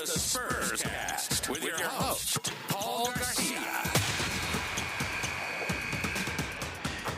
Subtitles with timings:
[0.00, 3.60] the Spurs Cast with your host, Paul Garcia.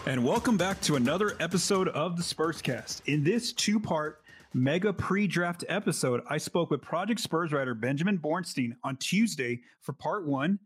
[0.06, 3.06] And welcome back to another episode of the Spurs Cast.
[3.06, 4.22] In this two-part
[4.52, 10.26] mega pre-draft episode, I spoke with Project Spurs writer Benjamin Bornstein on Tuesday for part
[10.26, 10.58] one.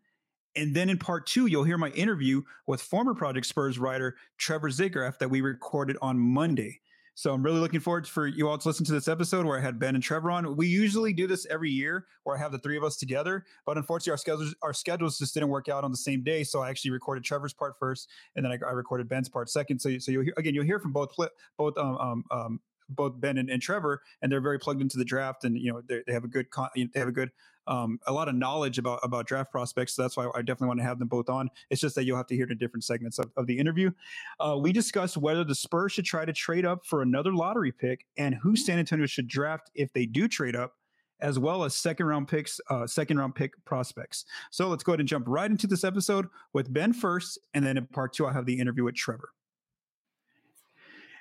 [0.55, 4.71] And then in part two, you'll hear my interview with former Project Spurs writer Trevor
[4.71, 6.81] Zickgraf that we recorded on Monday.
[7.17, 9.63] So I'm really looking forward for you all to listen to this episode where I
[9.63, 10.55] had Ben and Trevor on.
[10.55, 13.79] We usually do this every year where I have the three of us together, but
[13.79, 16.45] unfortunately our schedules our schedules just didn't work out on the same day.
[16.45, 19.79] So I actually recorded Trevor's part first, and then I, I recorded Ben's part second.
[19.79, 21.17] So so you'll hear again you'll hear from both
[21.57, 25.05] both um, um, um both Ben and, and, Trevor, and they're very plugged into the
[25.05, 27.31] draft, and you know they, they have a good con- they have a good
[27.67, 29.95] um, a lot of knowledge about about draft prospects.
[29.95, 31.51] So that's why I definitely want to have them both on.
[31.71, 33.91] It's just that you'll have to hear the different segments of, of the interview.
[34.41, 38.07] Uh, we discussed whether the Spurs should try to trade up for another lottery pick,
[38.17, 40.75] and who San Antonio should draft if they do trade up.
[41.19, 44.27] As well as second round picks, uh, second round pick prospects.
[44.51, 47.79] So let's go ahead and jump right into this episode with Ben first, and then
[47.79, 49.31] in part two, I'll have the interview with Trevor.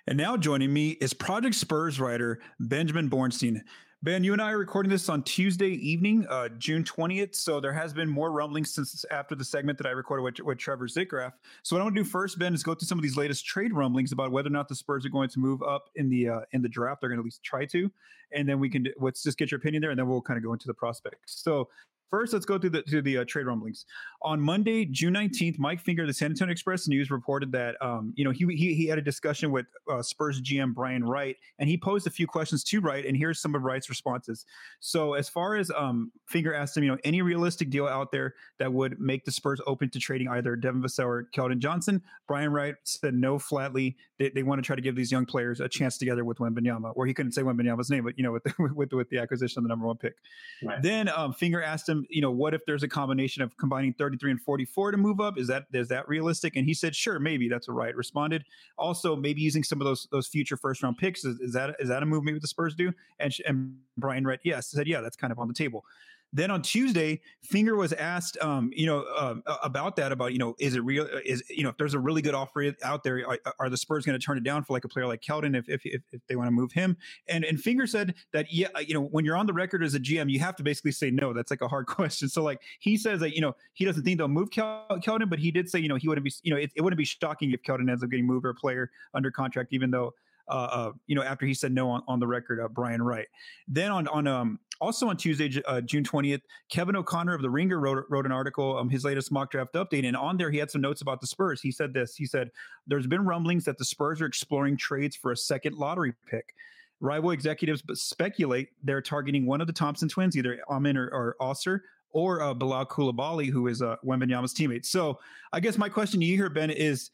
[0.05, 3.61] And now joining me is Project Spurs writer Benjamin Bornstein.
[4.03, 7.33] Ben, you and I are recording this on Tuesday evening, uh, June 20th.
[7.33, 10.57] So there has been more rumblings since after the segment that I recorded with, with
[10.59, 11.31] Trevor Zickgraf.
[11.63, 13.45] So what I want to do first, Ben, is go through some of these latest
[13.45, 16.29] trade rumblings about whether or not the Spurs are going to move up in the
[16.29, 17.01] uh, in the draft.
[17.01, 17.89] They're going to at least try to,
[18.31, 20.43] and then we can let's just get your opinion there, and then we'll kind of
[20.43, 21.41] go into the prospects.
[21.41, 21.69] So
[22.09, 23.85] First, let's go through the to the uh, trade rumblings.
[24.21, 28.23] On Monday, June nineteenth, Mike Finger, the San Antonio Express News, reported that um, you
[28.23, 31.77] know he, he he had a discussion with uh, Spurs GM Brian Wright, and he
[31.77, 34.45] posed a few questions to Wright, and here's some of Wright's responses.
[34.79, 38.35] So, as far as um, Finger asked him, you know, any realistic deal out there
[38.59, 42.51] that would make the Spurs open to trading either Devin Vassell or Keldon Johnson, Brian
[42.51, 43.97] Wright said no flatly.
[44.19, 46.93] They, they want to try to give these young players a chance together with Wembanyama,
[46.95, 49.59] or he couldn't say Wembanyama's name, but you know, with the, with with the acquisition
[49.59, 50.15] of the number one pick.
[50.63, 50.81] Right.
[50.81, 54.31] Then um, Finger asked him you know, what if there's a combination of combining 33
[54.31, 55.37] and 44 to move up?
[55.37, 56.55] Is that is that realistic?
[56.55, 58.43] And he said, sure, maybe that's what Wright responded.
[58.77, 61.89] Also, maybe using some of those those future first round picks is, is that is
[61.89, 62.91] that a move maybe the Spurs do?
[63.19, 65.85] And and Brian Wright, yes, said yeah, that's kind of on the table.
[66.35, 70.53] Then on Tuesday, Finger was asked, um, you know, uh, about that about you know,
[70.59, 71.07] is it real?
[71.23, 74.05] Is you know, if there's a really good offer out there, are, are the Spurs
[74.05, 76.21] going to turn it down for like a player like Keldon if if, if, if
[76.27, 76.97] they want to move him?
[77.29, 79.99] And and Finger said that yeah, you know, when you're on the record as a
[79.99, 81.31] GM, you have to basically say no.
[81.31, 82.27] That's like a hard question.
[82.27, 85.39] So like he says that you know he doesn't think they'll move Kel- Keldon, but
[85.39, 87.51] he did say you know he wouldn't be you know it, it wouldn't be shocking
[87.51, 90.11] if Keldon ends up getting moved or a player under contract, even though
[90.47, 93.27] uh, uh, you know, after he said no on, on the record, uh, Brian Wright.
[93.67, 97.79] Then on on um, also on Tuesday, uh, June 20th, Kevin O'Connor of the Ringer
[97.79, 100.05] wrote, wrote an article, um, his latest mock draft update.
[100.05, 101.61] And on there, he had some notes about the Spurs.
[101.61, 102.51] He said this He said,
[102.87, 106.53] There's been rumblings that the Spurs are exploring trades for a second lottery pick.
[107.01, 111.81] Rival executives speculate they're targeting one of the Thompson twins, either Amen or, or Ausar,
[112.11, 114.85] or uh, Bilal Coulibaly, who is uh, Wembanyama's teammate.
[114.85, 115.19] So
[115.51, 117.11] I guess my question to you here, Ben, is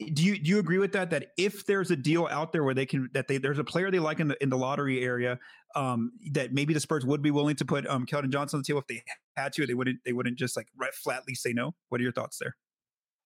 [0.00, 1.10] do you do you agree with that?
[1.10, 3.90] That if there's a deal out there where they can that they there's a player
[3.90, 5.38] they like in the in the lottery area,
[5.76, 8.66] um, that maybe the Spurs would be willing to put um Keldon Johnson on the
[8.66, 9.02] table if they
[9.36, 10.68] had to, they wouldn't they wouldn't just like
[11.02, 11.74] flatly say no.
[11.90, 12.56] What are your thoughts there?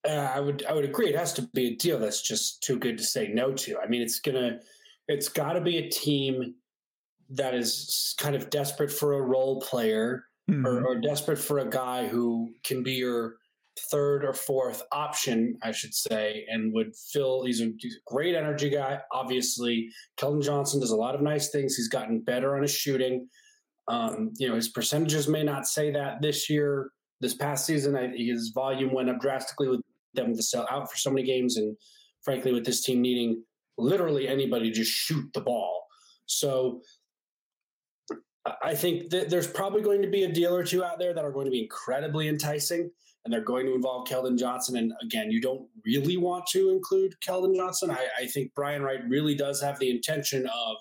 [0.07, 1.09] Uh, I would I would agree.
[1.09, 3.79] It has to be a deal that's just too good to say no to.
[3.79, 4.59] I mean, it's gonna
[5.07, 6.55] it's got to be a team
[7.31, 10.67] that is kind of desperate for a role player mm-hmm.
[10.67, 13.37] or, or desperate for a guy who can be your
[13.79, 17.45] third or fourth option, I should say, and would fill.
[17.45, 17.73] He's a
[18.07, 19.01] great energy guy.
[19.13, 21.77] Obviously, Keldon Johnson does a lot of nice things.
[21.77, 23.29] He's gotten better on his shooting.
[23.89, 26.91] Um, you know, his percentages may not say that this year.
[27.21, 29.81] This past season, I, his volume went up drastically with
[30.15, 31.77] Devin Vassell out for so many games, and
[32.23, 33.43] frankly, with this team needing
[33.79, 35.87] literally anybody to just shoot the ball.
[36.27, 36.83] So
[38.63, 41.25] I think that there's probably going to be a deal or two out there that
[41.25, 42.91] are going to be incredibly enticing
[43.25, 44.77] and they're going to involve Keldon Johnson.
[44.77, 47.91] And again, you don't really want to include Keldon Johnson.
[47.91, 50.77] I, I, think Brian Wright really does have the intention of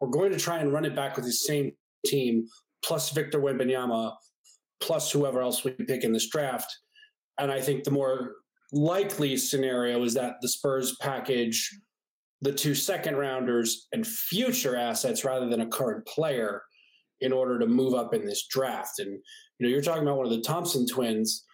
[0.00, 1.72] we're going to try and run it back with the same
[2.06, 2.46] team
[2.84, 4.14] plus Victor Wembanyama
[4.80, 6.70] plus whoever else we pick in this draft.
[7.38, 8.36] And I think the more
[8.72, 11.70] likely scenario is that the Spurs package
[12.44, 16.62] the two second rounders and future assets rather than a current player
[17.20, 18.98] in order to move up in this draft.
[18.98, 19.12] And
[19.58, 21.44] you know, you're talking about one of the Thompson twins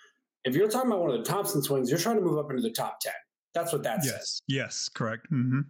[0.44, 2.62] if you're talking about one of the Thompson twins, you're trying to move up into
[2.62, 3.12] the top 10.
[3.54, 4.12] That's what that yes.
[4.12, 4.42] says.
[4.48, 5.26] Yes, correct.
[5.32, 5.60] Mm-hmm.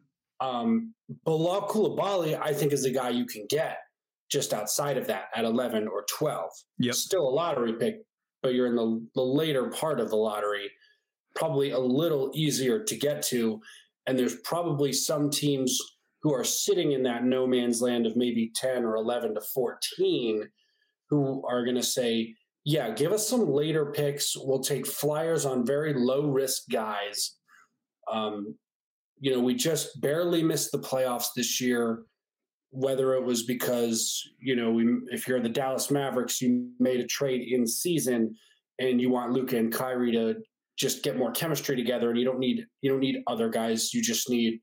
[0.47, 0.95] Um,
[1.25, 3.79] Bilal Coulibaly, I think, is the guy you can get
[4.31, 6.51] just outside of that at 11 or 12.
[6.79, 6.95] Yep.
[6.95, 7.97] Still a lottery pick,
[8.43, 10.71] but you're in the, the later part of the lottery,
[11.35, 13.61] probably a little easier to get to.
[14.07, 15.79] And there's probably some teams
[16.23, 20.49] who are sitting in that no man's land of maybe 10 or 11 to 14
[21.09, 22.35] who are going to say,
[22.65, 24.37] yeah, give us some later picks.
[24.37, 27.37] We'll take flyers on very low risk guys.
[28.11, 28.55] Um,
[29.19, 32.03] you know, we just barely missed the playoffs this year.
[32.73, 37.07] Whether it was because you know, we, if you're the Dallas Mavericks, you made a
[37.07, 38.37] trade in season,
[38.79, 40.37] and you want Luka and Kyrie to
[40.79, 43.93] just get more chemistry together, and you don't need you don't need other guys.
[43.93, 44.61] You just need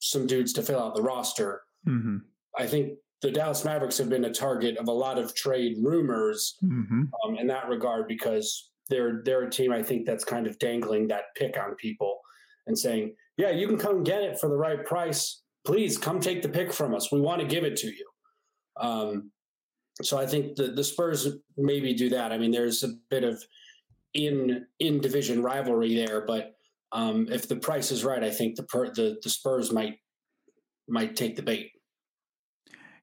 [0.00, 1.62] some dudes to fill out the roster.
[1.86, 2.16] Mm-hmm.
[2.58, 6.56] I think the Dallas Mavericks have been a target of a lot of trade rumors
[6.62, 7.04] mm-hmm.
[7.24, 11.08] um, in that regard because they're they're a team I think that's kind of dangling
[11.08, 12.20] that pick on people
[12.66, 15.42] and saying, "Yeah, you can come get it for the right price.
[15.64, 17.10] Please come take the pick from us.
[17.10, 18.06] We want to give it to you."
[18.78, 19.30] Um,
[20.02, 22.32] so I think the the Spurs maybe do that.
[22.32, 23.42] I mean, there's a bit of
[24.14, 26.52] in in division rivalry there, but
[26.92, 29.98] um, if the price is right, I think the per, the the Spurs might
[30.88, 31.70] might take the bait.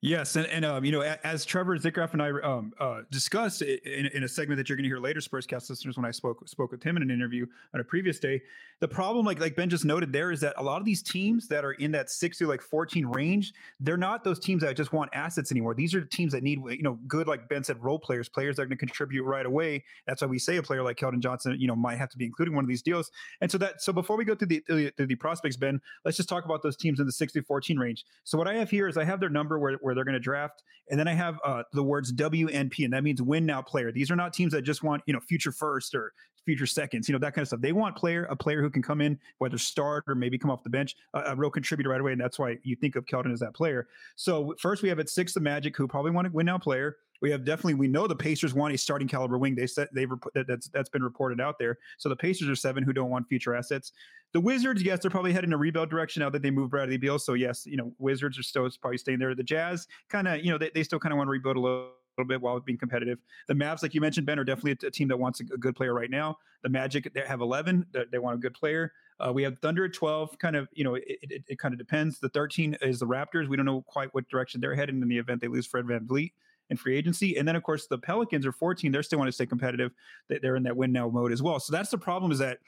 [0.03, 4.07] Yes, and, and um, you know, as Trevor Zickgraf and I um, uh, discussed in,
[4.07, 6.73] in, a segment that you're going to hear later, Spurscast listeners, when I spoke spoke
[6.73, 8.41] with him in an interview on a previous day,
[8.81, 11.47] the problem, like like Ben just noted, there is that a lot of these teams
[11.47, 14.91] that are in that six to like 14 range, they're not those teams that just
[14.91, 15.73] want assets anymore.
[15.73, 18.63] These are teams that need, you know, good, like Ben said, role players, players that
[18.63, 19.85] are going to contribute right away.
[20.05, 22.25] That's why we say a player like Keldon Johnson, you know, might have to be
[22.25, 23.09] including one of these deals.
[23.39, 26.27] And so that, so before we go through the through the prospects, Ben, let's just
[26.27, 28.03] talk about those teams in the 6 to 14 range.
[28.25, 30.19] So what I have here is I have their number where where they're going to
[30.19, 33.91] draft and then I have uh, the words WNP, and that means win now player.
[33.91, 36.13] These are not teams that just want, you know, future first or
[36.45, 37.61] future seconds, you know, that kind of stuff.
[37.61, 40.61] They want player, a player who can come in, whether start or maybe come off
[40.61, 42.11] the bench, a, a real contributor right away.
[42.11, 43.87] And that's why you think of Keldon as that player.
[44.17, 46.97] So first we have at six, the Magic, who probably want to win now player.
[47.23, 49.55] We have definitely we know the Pacers want a starting caliber wing.
[49.55, 51.77] They said they've that, that's that's been reported out there.
[51.97, 53.93] So the Pacers are seven who don't want future assets.
[54.33, 57.17] The Wizards, yes, they're probably heading a rebuild direction now that they moved Bradley Beal.
[57.17, 59.33] So yes, you know Wizards are still probably staying there.
[59.33, 61.61] The Jazz kind of you know they, they still kind of want to rebuild a
[61.61, 63.19] little little bit while being competitive.
[63.47, 65.93] The Mavs, like you mentioned, Ben, are definitely a, team that wants a, good player
[65.95, 66.37] right now.
[66.61, 67.87] The Magic, they have 11.
[67.91, 68.91] They, they want a good player.
[69.19, 70.37] Uh, we have Thunder at 12.
[70.37, 72.19] Kind of, you know, it, it, it, kind of depends.
[72.19, 73.47] The 13 is the Raptors.
[73.47, 76.01] We don't know quite what direction they're heading in the event they lose Fred Van
[76.01, 76.33] VanVleet
[76.73, 77.37] in free agency.
[77.37, 78.91] And then, of course, the Pelicans are 14.
[78.91, 79.91] They're still want to stay competitive.
[80.27, 81.59] They're in that win now mode as well.
[81.59, 82.59] So that's the problem is that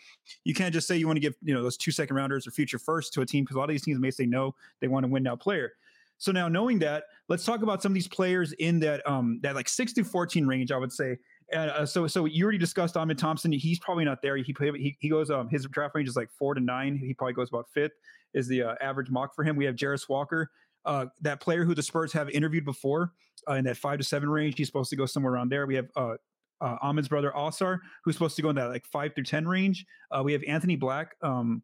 [0.44, 2.52] you can't just say you want to give, you know, those two second rounders or
[2.52, 4.88] future first to a team because a lot of these teams may say no, they
[4.88, 5.74] want to win now player.
[6.18, 9.54] So now knowing that, let's talk about some of these players in that um that
[9.54, 11.18] like 6 to 14 range, I would say.
[11.52, 13.52] And uh, so so you already discussed Amen Thompson.
[13.52, 14.38] He's probably not there.
[14.38, 16.98] He he, he goes um his draft range is like four to nine.
[16.98, 17.92] He probably goes about fifth
[18.36, 19.56] is the uh, average mock for him.
[19.56, 20.52] We have Jarace Walker,
[20.86, 23.14] uh, that player who the Spurs have interviewed before
[23.50, 24.56] uh, in that five to seven range.
[24.58, 25.66] He's supposed to go somewhere around there.
[25.66, 26.16] We have uh,
[26.62, 29.86] uh, Amen's brother Ausar, who's supposed to go in that like five through ten range.
[30.12, 31.16] Uh, we have Anthony Black.
[31.22, 31.62] Um,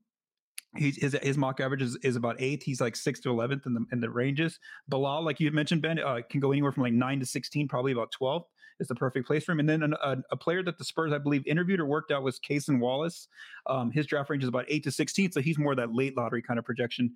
[0.75, 2.63] his his mock average is, is about eighth.
[2.63, 4.59] He's like sixth to eleventh in the in the ranges.
[4.87, 7.91] Bilal, like you mentioned, Ben, uh, can go anywhere from like nine to sixteen, probably
[7.91, 8.45] about twelve
[8.81, 9.59] is the perfect place for him.
[9.59, 12.23] And then an, a, a, player that the Spurs, I believe, interviewed or worked out
[12.23, 13.27] was Cason Wallace.
[13.67, 16.41] Um, his draft range is about eight to sixteen, so he's more that late lottery
[16.41, 17.15] kind of projection.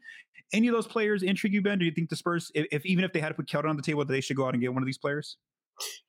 [0.54, 1.80] Any of those players intrigue you, Ben?
[1.80, 3.76] Do you think the Spurs, if, if even if they had to put Keldon on
[3.76, 5.38] the table, that they should go out and get one of these players?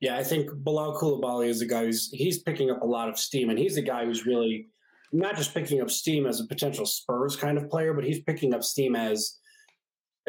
[0.00, 3.18] Yeah, I think Bilal Coulibaly is a guy who's he's picking up a lot of
[3.18, 4.68] steam, and he's a guy who's really
[5.12, 8.52] not just picking up steam as a potential Spurs kind of player, but he's picking
[8.54, 9.38] up steam as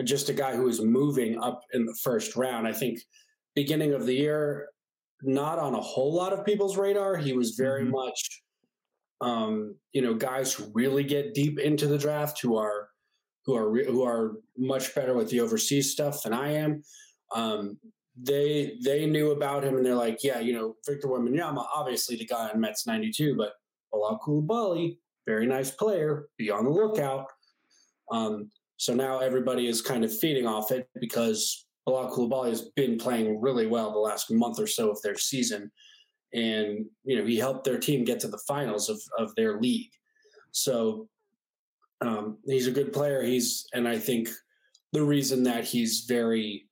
[0.03, 2.68] just a guy who is moving up in the first round.
[2.68, 3.00] I think
[3.56, 4.69] beginning of the year,
[5.24, 7.18] not on a whole lot of people's radar.
[7.18, 7.91] He was very mm-hmm.
[7.91, 8.41] much,
[9.22, 12.89] um, you know, guys who really get deep into the draft, who are
[13.46, 16.84] who are who are much better with the overseas stuff than I am.
[17.36, 17.77] Um,
[18.20, 22.25] they they knew about him and they're like, yeah, you know, Victor Wembanyama, obviously the
[22.25, 23.53] guy on Mets '92, but
[23.91, 26.27] Bilal Coulibaly, very nice player.
[26.38, 27.27] Be on the lookout.
[28.12, 32.98] Um, so now everybody is kind of feeding off it because Bilal Coulibaly has been
[32.98, 35.72] playing really well the last month or so of their season.
[36.34, 39.89] And, you know, he helped their team get to the finals of, of their league.
[40.51, 41.08] So
[42.01, 43.24] um, he's a good player.
[43.24, 44.27] He's, and I think
[44.91, 46.67] the reason that he's very,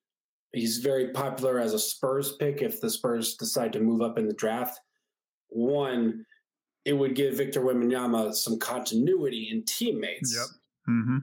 [0.52, 4.28] he's very popular as a Spurs pick if the Spurs decide to move up in
[4.28, 4.78] the draft.
[5.48, 6.26] One,
[6.84, 10.36] it would give Victor Wembanyama some continuity in teammates.
[10.36, 10.48] Yep.
[10.90, 11.18] Mm-hmm.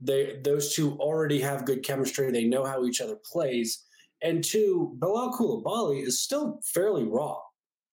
[0.00, 2.30] They those two already have good chemistry.
[2.30, 3.84] They know how each other plays.
[4.22, 7.38] And two, Bilal Coulibaly is still fairly raw.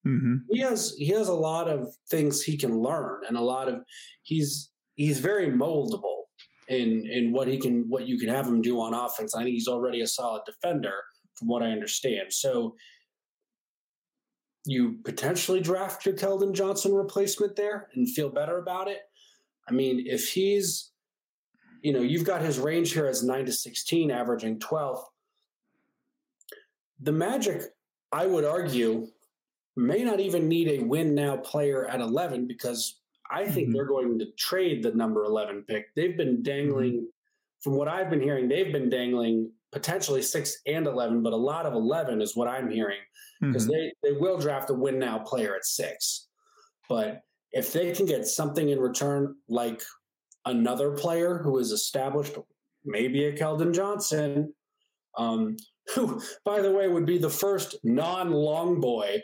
[0.05, 0.35] Mm-hmm.
[0.51, 3.81] He has he has a lot of things he can learn, and a lot of
[4.23, 6.23] he's he's very moldable
[6.69, 9.35] in in what he can what you can have him do on offense.
[9.35, 10.95] I think he's already a solid defender,
[11.37, 12.31] from what I understand.
[12.31, 12.75] So
[14.65, 18.99] you potentially draft your Keldon Johnson replacement there and feel better about it.
[19.69, 20.91] I mean, if he's,
[21.87, 25.05] you know, you've got his range here as 9 to 16, averaging 12.
[26.99, 27.61] The Magic
[28.11, 29.07] I would argue
[29.77, 32.99] may not even need a win now player at 11 because
[33.31, 33.73] I think Mhm.
[33.73, 35.95] they're going to trade the number 11 pick.
[35.95, 37.09] They've been dangling,
[37.61, 41.65] from what I've been hearing, they've been dangling potentially six and 11, but a lot
[41.65, 42.99] of 11 is what I'm hearing
[43.39, 43.71] because Mhm.
[43.71, 46.27] they, they will draft a win now player at six.
[46.89, 47.21] But
[47.53, 49.81] if they can get something in return, like
[50.47, 52.37] another player who is established,
[52.85, 54.53] maybe a Keldon Johnson,
[55.17, 55.57] um,
[55.95, 59.21] who, by the way, would be the first non long boy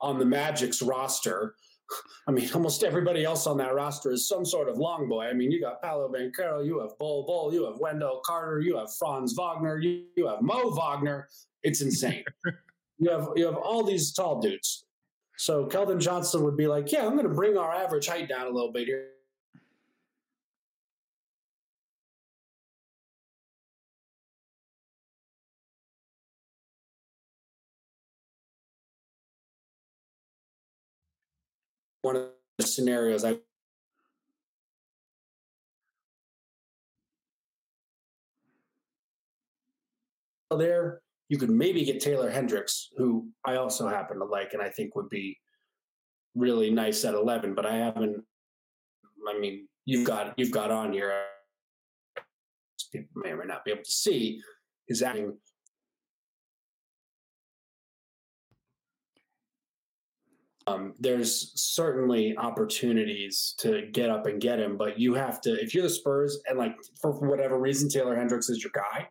[0.00, 1.54] on the Magic's roster.
[2.28, 5.24] I mean, almost everybody else on that roster is some sort of long boy.
[5.24, 8.76] I mean, you got Paolo Banchero, you have Bol Bol, you have Wendell Carter, you
[8.78, 11.28] have Franz Wagner, you, you have Mo Wagner.
[11.62, 12.24] It's insane.
[12.98, 14.86] you have you have all these tall dudes.
[15.36, 18.46] So Keldon Johnson would be like, yeah, I'm going to bring our average height down
[18.46, 19.08] a little bit here.
[32.04, 33.38] One of the scenarios I
[40.50, 44.68] there, you could maybe get Taylor Hendricks, who I also happen to like and I
[44.68, 45.38] think would be
[46.34, 48.22] really nice at 11, but I haven't
[49.26, 51.10] I mean, you've got you've got on here.
[52.92, 54.42] People may or may not be able to see
[54.88, 55.38] is acting
[60.66, 65.74] um, there's certainly opportunities to get up and get him, but you have to if
[65.74, 69.08] you're the Spurs and like for whatever reason Taylor Hendricks is your guy,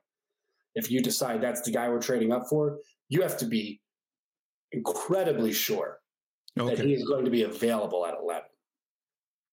[0.76, 2.80] if you decide that's the guy we're trading up for,
[3.10, 3.80] you have to be
[4.72, 6.00] incredibly sure
[6.56, 8.44] that he is going to be available at 11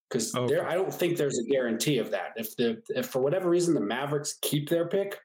[0.09, 0.55] because Okay.
[0.55, 2.33] there i don't think there's a guarantee of that.
[2.37, 5.19] If the if for whatever reason the mavericks keep their pick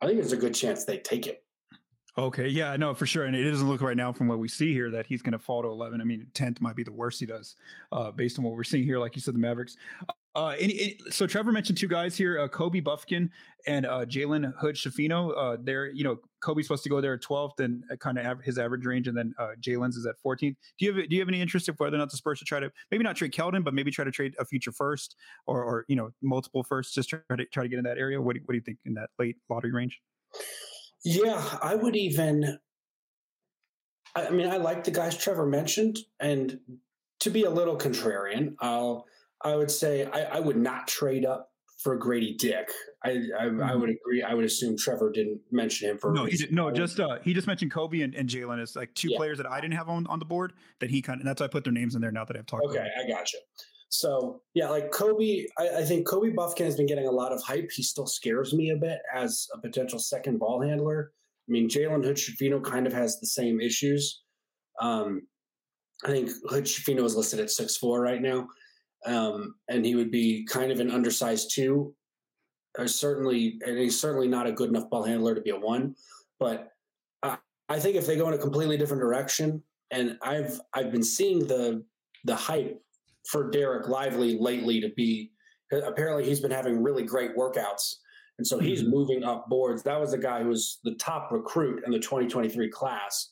[0.00, 1.44] i think there's a good chance they take it
[2.20, 4.74] Okay, yeah, no, for sure, and it doesn't look right now from what we see
[4.74, 6.02] here that he's going to fall to eleven.
[6.02, 7.56] I mean, tenth might be the worst he does,
[7.92, 8.98] uh, based on what we're seeing here.
[8.98, 9.78] Like you said, the Mavericks.
[10.34, 10.54] Uh,
[11.08, 13.30] so Trevor mentioned two guys here, uh, Kobe Bufkin
[13.66, 15.32] and uh, Jalen Hood Schifino.
[15.34, 18.42] Uh, they're you know Kobe's supposed to go there at twelfth and kind of av-
[18.42, 20.58] his average range, and then uh, Jalen's is at fourteenth.
[20.78, 22.48] Do you have do you have any interest in whether or not the Spurs should
[22.48, 25.64] try to maybe not trade Keldon, but maybe try to trade a future first or
[25.64, 28.20] or you know multiple firsts, just try to try to get in that area?
[28.20, 30.02] What do, what do you think in that late lottery range?
[31.04, 32.58] Yeah i would even
[34.16, 36.58] i I mean i like the guys trevor mentioned and
[37.20, 39.06] to be a little contrarian i'll
[39.42, 41.52] i would say i, I would not trade up
[41.82, 42.70] for gradey dick
[43.04, 43.80] i I, I Mhm.
[43.80, 47.00] would agree i would assume trevor didn't mention him for No, he did, no, just
[47.00, 49.16] uh, he just mentioned Kobe and, and Jalen as like two Yeah.
[49.16, 51.40] players that I didn't have on, on the board that he kind of and that's
[51.40, 52.64] why I put their names in there now that I've talked.
[52.66, 52.90] Okay, about.
[53.04, 53.40] I got you.
[53.90, 57.42] So yeah, like Kobe, I, I think Kobe Bufkin has been getting a lot of
[57.42, 57.70] hype.
[57.72, 61.12] He still scares me a bit as a potential second ball handler.
[61.48, 64.22] I mean, Jalen Hood kind of has the same issues.
[64.80, 65.22] Um,
[66.04, 68.46] I think Hood is listed at six four right now,
[69.06, 71.94] um, and he would be kind of an undersized two.
[72.78, 75.96] Or certainly, and he's certainly not a good enough ball handler to be a one.
[76.38, 76.68] But
[77.24, 81.02] I, I think if they go in a completely different direction, and I've I've been
[81.02, 81.84] seeing the
[82.24, 82.80] the hype
[83.28, 85.32] for Dereck Lively lately to be
[85.72, 87.96] apparently he's been having really great workouts.
[88.38, 88.88] And so he's Mhm.
[88.88, 89.82] moving up boards.
[89.82, 93.30] That was the guy who was the top recruit in the 2023 class.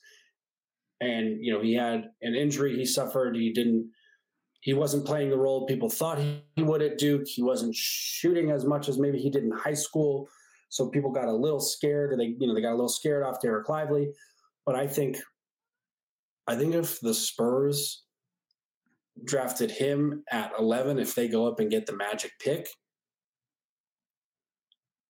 [1.00, 3.35] And, you know, he had an injury he suffered.
[3.35, 3.90] He didn't,
[4.61, 7.26] he wasn't playing the role people thought he would at Duke.
[7.26, 10.28] He wasn't shooting as much as maybe he did in high school.
[10.68, 13.23] So people got a little scared, or they, you know, they got a little scared
[13.23, 14.12] off Dereck Lively.
[14.66, 15.18] But I think,
[16.47, 18.04] I think if the Spurs
[19.25, 22.68] drafted him at 11 if they go up and get the magic pick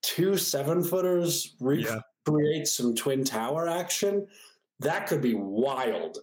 [0.02, 2.00] two seven footers Yeah.
[2.26, 4.26] recreate some twin tower action
[4.80, 6.18] that could be wild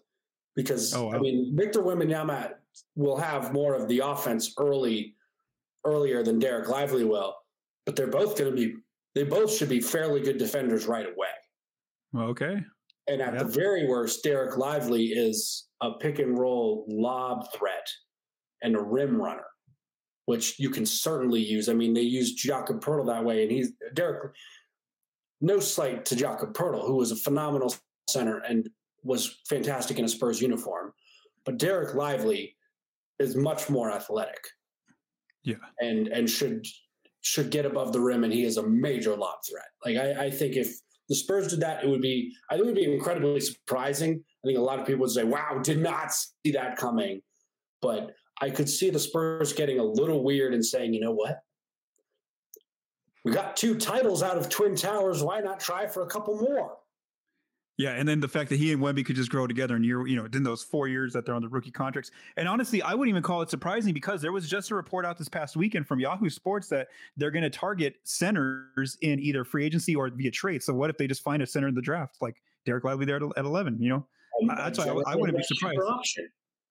[0.55, 2.53] because Oh, i mean victor Wembanyama
[2.95, 5.15] will have more of the offense early
[5.85, 7.35] earlier than dereck lively will
[7.85, 8.75] but they're both going to be
[9.13, 11.27] they both should be fairly good defenders right away
[12.17, 12.63] Okay.
[13.07, 13.43] And at Yeah.
[13.43, 17.87] the very worst, Dereck Lively is a pick and roll lob threat
[18.61, 19.45] and a rim runner,
[20.25, 21.69] which you can certainly use.
[21.69, 24.33] I mean, they used Jakob Poeltl that way, and he's Derek.
[25.41, 27.73] No slight to Jakob Poeltl, who was a phenomenal
[28.09, 28.69] center and
[29.03, 30.93] was fantastic in a Spurs uniform,
[31.43, 32.57] but Dereck Lively
[33.19, 34.43] is much more athletic
[35.43, 35.57] Yeah.
[35.79, 36.65] and and should
[37.21, 39.65] should get above the rim, and he is a major lob threat.
[39.83, 42.67] Like I, I think if the Spurs did that, it would be I think it
[42.67, 44.23] would be incredibly surprising.
[44.43, 47.21] I think a lot of people would say, "Wow, did not see that coming,"
[47.81, 51.41] but I could see the Spurs getting a little weird and saying, "You know what?
[53.23, 55.23] We got two titles out of Twin Towers.
[55.23, 56.77] Why not try for a couple more?"
[57.77, 60.07] Yeah, and then the fact that he and Wemby could just grow together in year,
[60.07, 62.09] you know, in those four years that they're on the rookie contracts.
[62.37, 65.17] And honestly, I wouldn't even call it surprising because there was just a report out
[65.17, 69.65] this past weekend from Yahoo Sports that they're going to target centers in either free
[69.65, 70.63] agency or via trade.
[70.63, 73.17] So what if they just find a center in the draft, like Dereck Lively there
[73.17, 73.77] at eleven?
[73.81, 74.07] You know,
[74.55, 75.79] that's why I, I wouldn't be surprised.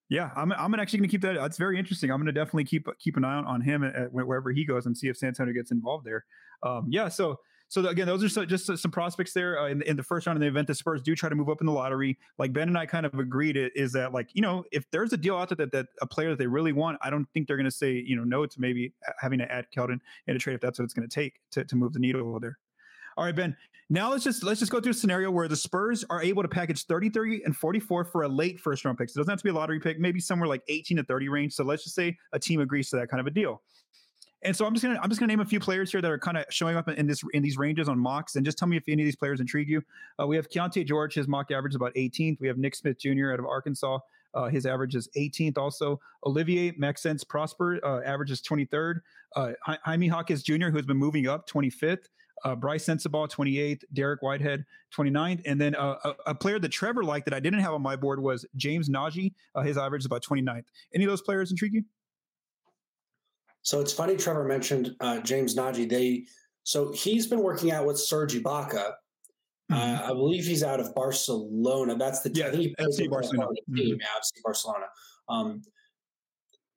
[0.08, 1.34] Yeah, I'm, I'm actually going to keep that.
[1.34, 2.10] That's very interesting.
[2.10, 4.64] I'm going to definitely keep keep an eye on, on him at, at wherever he
[4.64, 6.24] goes and see if San Antonio gets involved there.
[6.62, 7.40] Um, yeah, so
[7.74, 10.36] so again, those are so, just some prospects there uh, in, in, the first round
[10.36, 10.68] In the event.
[10.68, 12.16] The Spurs do try to move up in the lottery.
[12.38, 15.16] Like Ben and I kind of agreed, is that like you know if there's a
[15.16, 17.56] deal out there that, that a player that they really want, I don't think they're
[17.56, 20.54] going to say you know no to maybe having to add Keldon in a trade
[20.54, 22.58] if that's what it's going to take to to move the needle there.
[23.16, 23.56] All right, Ben.
[23.90, 26.48] Now let's just let's just go through a scenario where the Spurs are able to
[26.48, 29.10] package 33 and 44 for a late first round pick.
[29.10, 31.28] So it doesn't have to be a lottery pick, maybe somewhere like 18 to 30
[31.28, 31.54] range.
[31.54, 33.62] So let's just say a team agrees to that kind of a deal.
[34.44, 36.18] And so I'm just gonna I'm just gonna name a few players here that are
[36.18, 38.76] kind of showing up in this in these ranges on mocks, and just tell me
[38.76, 39.82] if any of these players intrigue you.
[40.20, 42.38] Uh, we have Keyonte George, his mock average is about 18th.
[42.40, 43.32] We have Nick Smith Jr.
[43.32, 43.98] out of Arkansas.
[44.34, 45.56] Uh, his average is 18th.
[45.56, 49.00] Also, Olivier Maxence Prosper uh, average is 23rd.
[49.36, 52.08] Uh, Jaime Jaquez Jr., who has been moving up, 25th.
[52.44, 53.84] Uh, Brice Sensabaugh, 28th.
[53.94, 54.64] Dariq Whitehead,
[54.96, 55.42] 29th.
[55.46, 57.96] And then uh, a, a, player that Trevor liked that I didn't have on my
[57.96, 58.90] board was James.
[58.92, 60.64] Uh, his average is about 29th.
[60.94, 61.84] Any of those players intrigue you?
[63.64, 65.88] So it's funny Trevor mentioned uh, James Nnaji.
[65.88, 66.26] They
[66.62, 68.74] so he's been working out with Serge Ibaka.
[68.74, 69.74] Uh, mm-hmm.
[69.74, 71.96] Uh, I believe he's out of Barcelona.
[71.96, 73.48] That's the yeah, I think FC Barcelona.
[73.48, 73.76] Mm-hmm.
[73.76, 74.86] Team, FC Barcelona.
[75.28, 75.62] Um,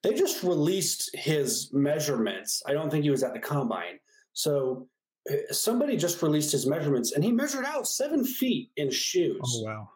[0.02, 2.64] they just released his measurements.
[2.66, 4.00] I don't think he was at the combine.
[4.32, 4.88] So
[5.30, 9.42] uh, somebody just released his measurements, and he measured out seven feet in shoes.
[9.44, 9.90] Oh wow!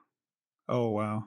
[0.68, 1.24] Oh wow!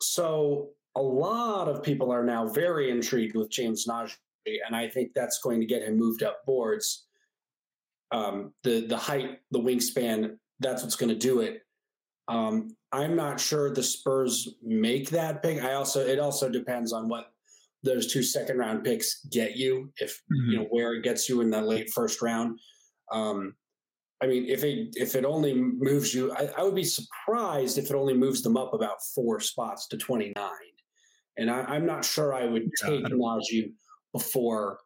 [0.00, 4.14] So a lot of people are now very intrigued with James Nnaji
[4.46, 7.06] and I think that's going to get him moved up boards.
[8.10, 11.62] Um, the the height, the wingspan, that's what's going to do it.
[12.28, 15.62] Um, I'm not sure the Spurs make that pick.
[15.62, 17.32] I also it also depends on what
[17.82, 19.92] those two second round picks get you.
[19.98, 20.50] If mm-hmm.
[20.50, 22.58] you know where it gets you in the late first round.
[23.10, 23.54] Um,
[24.22, 27.90] I mean, if it if it only moves you, I, I, would be surprised if
[27.90, 30.32] it only moves them up about four spots to 29.
[31.38, 33.08] And I, am not sure I would take yeah.
[33.08, 33.72] Nnaji
[34.12, 34.78] before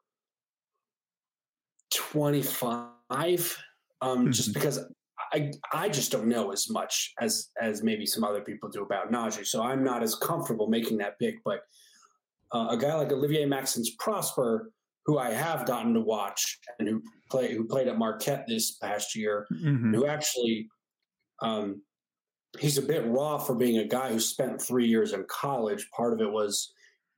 [1.93, 3.59] 25
[4.01, 4.31] um, mm-hmm.
[4.31, 4.85] just because
[5.33, 9.11] I I just don't know as much as as maybe some other people do about
[9.11, 9.47] Nnaji.
[9.47, 11.37] So I'm not as comfortable making that pick.
[11.45, 11.61] But
[12.53, 14.71] uh, a guy like Olivier Maxence Prosper,
[15.05, 19.17] who I have gotten to watch and who play who played at Marquette this past
[19.17, 19.95] year, mm-hmm.
[19.95, 20.69] who actually
[21.43, 21.83] um,
[22.59, 25.89] he's a bit raw for being a guy who spent three years in college.
[25.91, 26.73] Part of it was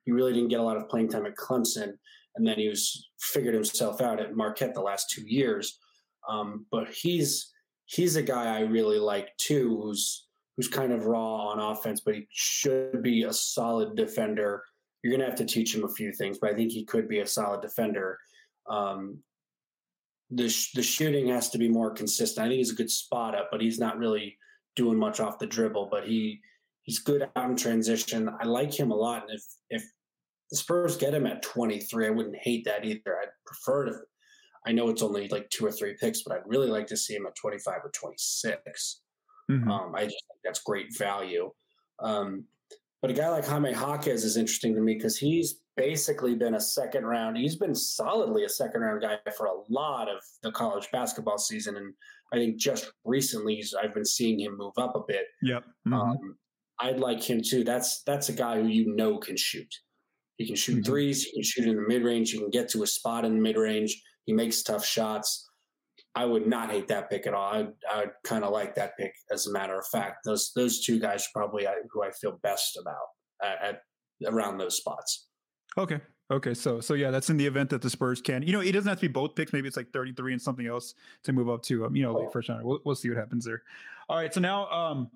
[0.09, 1.93] he really didn't get a lot of playing time at Clemson,
[2.35, 5.79] and then he was figured himself out at Marquette the last two years.
[6.27, 7.53] Um, but he's
[7.85, 12.15] he's a guy I really like too, who's who's kind of raw on offense, but
[12.15, 14.65] he should be a solid defender.
[15.03, 17.07] You're going to have to teach him a few things, but I think he could
[17.07, 18.19] be a solid defender.
[18.67, 19.19] Um,
[20.31, 22.47] the sh- the shooting has to be more consistent.
[22.47, 24.39] I think he's a good spot up, but he's not really
[24.75, 25.91] doing much off the dribble.
[25.91, 26.41] But he
[26.85, 28.31] he's good out in transition.
[28.41, 29.85] I like him a lot, and if if
[30.51, 32.07] the Spurs get him at 23.
[32.07, 33.19] I wouldn't hate that either.
[33.21, 33.93] I'd prefer to.
[34.67, 37.15] I know it's only like two or three picks, but I'd really like to see
[37.15, 39.01] him at 25 or 26.
[39.51, 39.71] Mm-hmm.
[39.71, 41.51] Um, I just think that's great value.
[42.01, 42.45] Um,
[43.01, 46.61] but a guy like Jaime Jaquez is interesting to me because he's basically been a
[46.61, 47.37] second round.
[47.37, 51.77] He's been solidly a second round guy for a lot of the college basketball season,
[51.77, 51.95] and
[52.33, 55.27] I think just recently I've been seeing him move up a bit.
[55.43, 55.65] Yep.
[55.87, 55.95] Mm-hmm.
[55.95, 56.37] Um,
[56.81, 57.63] I'd like him too.
[57.63, 59.73] That's that's a guy who you know can shoot.
[60.39, 60.83] He can shoot mm-hmm.
[60.83, 61.25] threes.
[61.25, 62.31] He can shoot in the mid range.
[62.31, 64.01] He can get to a spot in the mid range.
[64.25, 65.49] He makes tough shots.
[66.15, 67.53] I would not hate that pick at all.
[67.53, 69.13] I I kind of like that pick.
[69.31, 72.39] As a matter of fact, those those two guys are probably uh, who I feel
[72.43, 72.97] best about
[73.43, 75.27] at, at around those spots.
[75.77, 76.01] Okay.
[76.31, 78.43] Okay, so so yeah, that's in the event that the Spurs can.
[78.43, 79.55] You know, it doesn't have to be both picks.
[79.55, 80.93] Maybe it's like 33 and something else
[81.25, 82.65] to move up to um, you know, late first round.
[82.65, 83.63] We'll, we'll see what happens there.
[84.11, 85.11] All right, so now um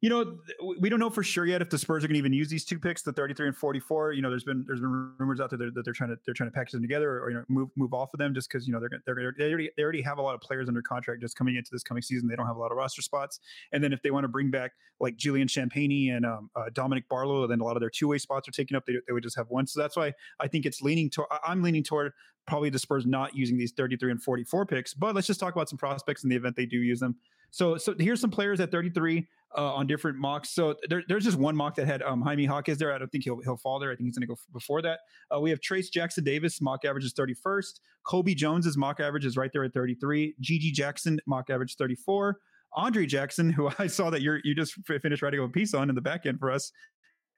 [0.00, 0.38] you know,
[0.78, 2.64] we don't know for sure yet if the Spurs are going to even use these
[2.64, 4.12] two picks, the 33 and 44.
[4.12, 6.48] You know, there's been there's been rumors out there that they're trying to they're trying
[6.48, 8.66] to package them together or, or you know move move off of them just because
[8.66, 11.20] you know they're they're they already they already have a lot of players under contract
[11.20, 12.28] just coming into this coming season.
[12.28, 13.40] They don't have a lot of roster spots,
[13.72, 17.06] and then if they want to bring back like Julian Champagnie and um, uh, Dominic
[17.08, 18.86] Barlow, then a lot of their two way spots are taken up.
[18.86, 19.66] They, they would just have one.
[19.66, 22.12] So that's why I think it's leaning to I'm leaning toward
[22.46, 24.94] probably the Spurs not using these 33 and 44 picks.
[24.94, 27.16] But let's just talk about some prospects in the event they do use them.
[27.50, 30.50] So so here's some players at 33 uh, on different mocks.
[30.50, 32.92] So there, there's just one mock that had um, Jaime Jaquez there.
[32.92, 33.90] I don't think he'll he'll fall there.
[33.90, 35.00] I think he's going to go f- before that.
[35.34, 37.80] Uh, we have Trayce Jackson Davis mock average is 31st.
[38.06, 40.34] Colby Jones's mock average is right there at 33.
[40.42, 42.38] GG Jackson mock average 34.
[42.74, 45.94] Andre Jackson, who I saw that you're you just finished writing a piece on in
[45.94, 46.70] the back end for us.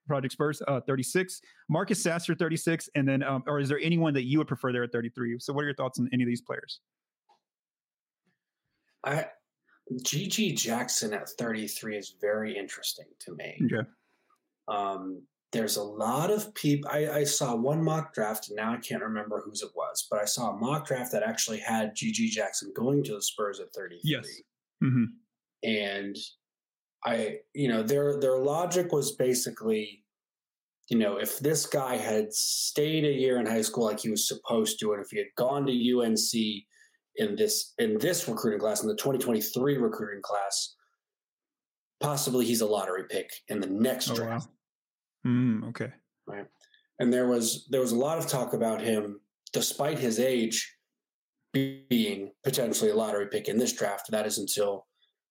[0.07, 1.41] Project Spurs, uh, 36.
[1.69, 2.91] Marcus Sasser, 36.
[2.97, 5.39] And then, um, or is there anyone that you would prefer there at 33?
[5.39, 6.81] So, what are your thoughts on any of these players?
[9.05, 9.27] I
[9.91, 13.59] GG Jackson at 33 is very interesting to me.
[13.65, 13.89] Okay.
[14.69, 16.91] Um, there's a lot of people.
[16.91, 20.21] I, I, saw one mock draft, and now I can't remember whose it was, but
[20.21, 23.73] I saw a mock draft that actually had GG Jackson going to the Spurs at
[23.75, 24.01] 33.
[24.03, 24.27] Yes.
[24.83, 25.05] Mm-hmm.
[25.65, 26.17] And
[27.05, 30.05] I, you know, their their logic was basically,
[30.89, 34.27] you know, if this guy had stayed a year in high school like he was
[34.27, 36.65] supposed to, and if he had gone to UNC
[37.17, 40.75] in this in this recruiting class, in the 2023 recruiting class,
[42.01, 44.49] possibly he's a lottery pick in the next oh, draft.
[45.25, 45.31] Wow.
[45.31, 45.93] Mm, okay.
[46.27, 46.47] Right.
[46.99, 49.21] And there was there was a lot of talk about him,
[49.53, 50.77] despite his age,
[51.53, 54.11] being potentially a lottery pick in this draft.
[54.11, 54.87] That is until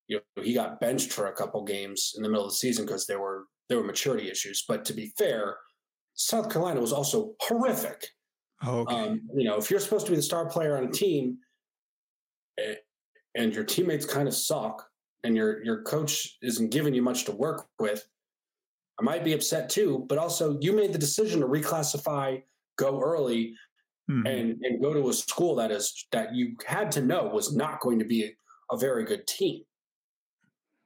[0.07, 2.85] you know he got benched for a couple games in the middle of the season
[2.85, 4.63] because there were there were maturity issues.
[4.67, 5.57] But to be fair,
[6.13, 8.07] South Carolina was also horrific.
[8.63, 8.95] Oh, okay.
[8.95, 11.37] Um, you know, if you're supposed to be the star player on a team,
[13.35, 14.87] and your teammates kind of suck,
[15.23, 18.05] and your your coach isn't giving you much to work with,
[18.99, 20.05] I might be upset too.
[20.07, 22.43] But also, you made the decision to reclassify,
[22.77, 23.55] go early,
[24.09, 24.25] mm-hmm.
[24.25, 27.79] and and go to a school that is that you had to know was not
[27.81, 28.33] going to be
[28.71, 29.63] a, very good team.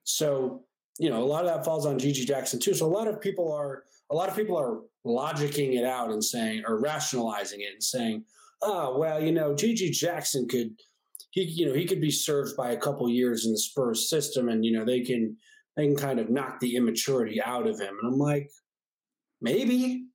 [0.05, 0.63] So,
[0.97, 2.73] you know, a lot of that falls on GG Jackson too.
[2.73, 6.23] So a lot of people are a lot of people are logicking it out and
[6.23, 8.23] saying or rationalizing it and saying,
[8.61, 10.71] oh, well, you know, GG Jackson could
[11.31, 14.49] he you know, he could be served by a couple years in the Spurs system
[14.49, 15.35] and you know, they can
[15.75, 17.95] they can kind of knock the immaturity out of him.
[18.01, 18.49] And I'm like,
[19.41, 20.05] maybe,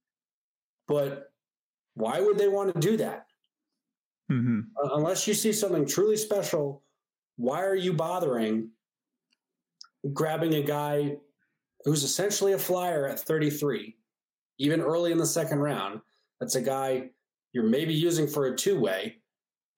[0.89, 1.33] but
[1.95, 3.27] why would they want to do that?
[4.33, 4.61] Mm-hmm.
[4.83, 6.83] Uh, unless you see something truly special,
[7.37, 8.71] why are you bothering
[10.13, 11.17] grabbing a guy
[11.85, 13.97] who's essentially a flyer at 33,
[14.59, 16.01] even early in the second round.
[16.41, 17.11] That's a guy
[17.53, 19.17] you're maybe using for a two way.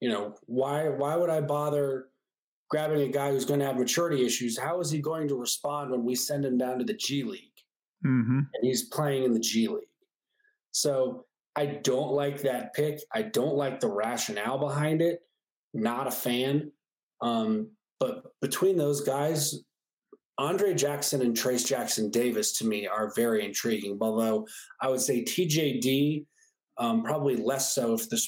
[0.03, 2.09] You know, why why would I bother
[2.69, 4.59] grabbing a guy who's going to have maturity issues?
[4.59, 7.53] How is he going to respond when we send him down to the G League?
[8.05, 8.39] Mm-hmm.
[8.39, 9.87] And he's playing in the G League.
[10.73, 12.99] So I don't like that pick.
[13.15, 15.21] I don't like the rationale behind it.
[15.73, 16.73] Not a fan.
[17.21, 19.61] Um, but between those guys,
[20.37, 23.99] Andre Jackson and Trayce Jackson Davis to me are very intriguing.
[24.01, 24.49] Although
[24.81, 26.27] I would say TJD
[26.79, 28.21] um, probably less so if the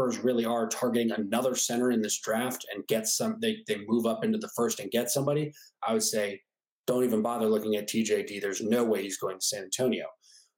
[0.00, 3.36] Spurs really are targeting another center in this draft and get some.
[3.40, 5.52] They they move up into the first and get somebody.
[5.86, 6.40] I would say
[6.86, 8.40] don't even bother looking at TJD.
[8.40, 10.06] There's no way he's going to San Antonio.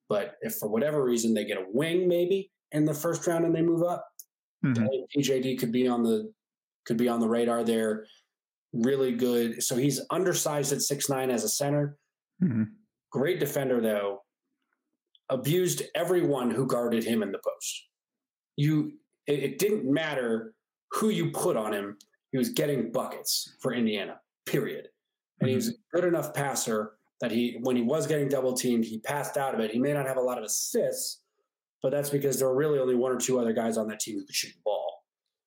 [0.08, 3.54] But if for whatever reason they get a wing maybe in the first round and
[3.54, 4.06] they move up,
[4.64, 4.86] mm-hmm.
[5.16, 6.32] TJD could be on the
[6.86, 8.06] could be on the radar there
[8.72, 9.62] really good.
[9.62, 11.96] So he's undersized at six nine as a center.
[12.42, 12.64] Mm-hmm.
[13.10, 14.20] Great defender though.
[15.28, 17.88] Abused everyone who guarded him in the post.
[18.56, 18.92] You,
[19.32, 20.54] it, it didn't matter
[20.92, 21.96] who you put on him.
[22.30, 24.20] He was getting buckets for Indiana.
[24.46, 24.88] Period.
[25.40, 25.48] And mm-hmm.
[25.48, 28.98] he was a good enough passer that he, when he was getting double teamed, he
[29.00, 29.70] passed out of it.
[29.70, 31.20] He may not have a lot of assists,
[31.82, 34.18] but that's because there were really only one or two other guys on that team
[34.18, 35.04] who could shoot the ball.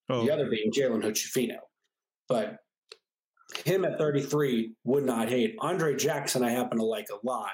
[0.09, 0.25] Oh.
[0.25, 1.17] The other being Jalen Hood
[2.29, 2.59] But
[3.63, 5.55] him at 33 would not hate.
[5.59, 7.51] Andre Jackson, I happen to like a lot.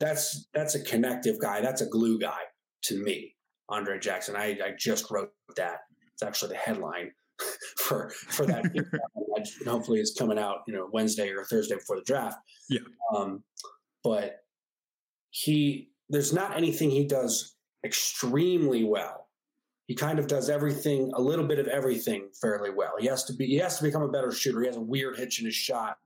[0.00, 1.60] That's that's a connective guy.
[1.60, 2.40] That's a glue guy
[2.84, 3.34] to me.
[3.68, 4.36] Andre Jackson.
[4.36, 5.80] I, I just wrote that.
[6.14, 7.12] It's actually the headline
[7.78, 8.64] for for that.
[9.66, 12.38] Hopefully, it's coming out you know Wednesday or Thursday before the draft.
[12.68, 12.80] Yeah.
[13.16, 13.44] Um,
[14.02, 14.36] but
[15.30, 17.54] he there's not anything he does
[17.84, 19.28] extremely well
[19.88, 22.92] he kind of does everything, a little bit of everything fairly well.
[22.98, 24.60] He has to be, he has to become a better shooter.
[24.60, 25.96] He has a weird hitch in his shot.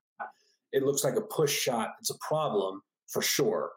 [0.72, 1.90] It looks like a push shot.
[2.00, 3.72] It's a problem for sure.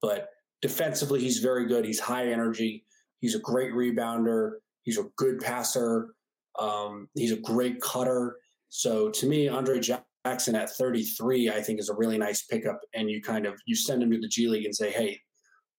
[0.00, 0.28] But
[0.62, 1.84] defensively, he's very good.
[1.84, 2.84] He's high energy.
[3.20, 4.52] He's a great rebounder.
[4.82, 6.14] He's a good passer.
[6.58, 8.36] Um, he's a great cutter.
[8.68, 12.80] So to me, Andre Jackson at 33, I think is a really nice pickup.
[12.94, 15.20] And you kind of you send him to the G League and say, hey,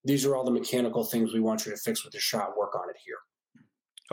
[0.04, 2.56] these are all the mechanical things we want you to fix with the shot.
[2.56, 3.16] Work on it here.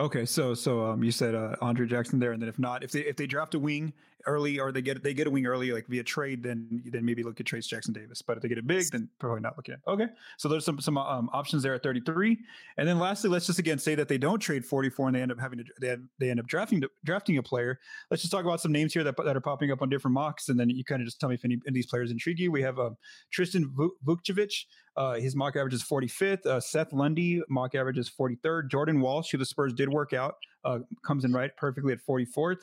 [0.00, 2.92] Okay, so so um, you said uh, Andre Jackson there, and then if not, if
[2.92, 3.92] they if they draft a wing
[4.28, 7.22] early or they get they get a wing early like via trade, then then maybe
[7.22, 8.22] look at Trayce Jackson Davis.
[8.22, 9.80] But if they get it big, then probably not looking at.
[9.88, 12.38] Okay, so there's some some um, options there at 33,
[12.76, 15.32] and then lastly, let's just again say that they don't trade 44 and they end
[15.32, 17.78] up having to they, they end up drafting drafting a player.
[18.10, 20.48] Let's just talk about some names here that that are popping up on different mocks,
[20.48, 22.38] and then you kind of just tell me if any, any of these players intrigue
[22.38, 22.52] you.
[22.52, 22.96] We have um,
[23.32, 23.72] Tristan
[24.06, 24.52] Vukcevic.
[24.96, 26.44] Uh, his mock average is 45th.
[26.44, 28.68] Uh, Seth Lundy mock average is 43rd.
[28.68, 32.62] Jordan Walsh, who the Spurs did work out, uh, comes in right perfectly at 44th.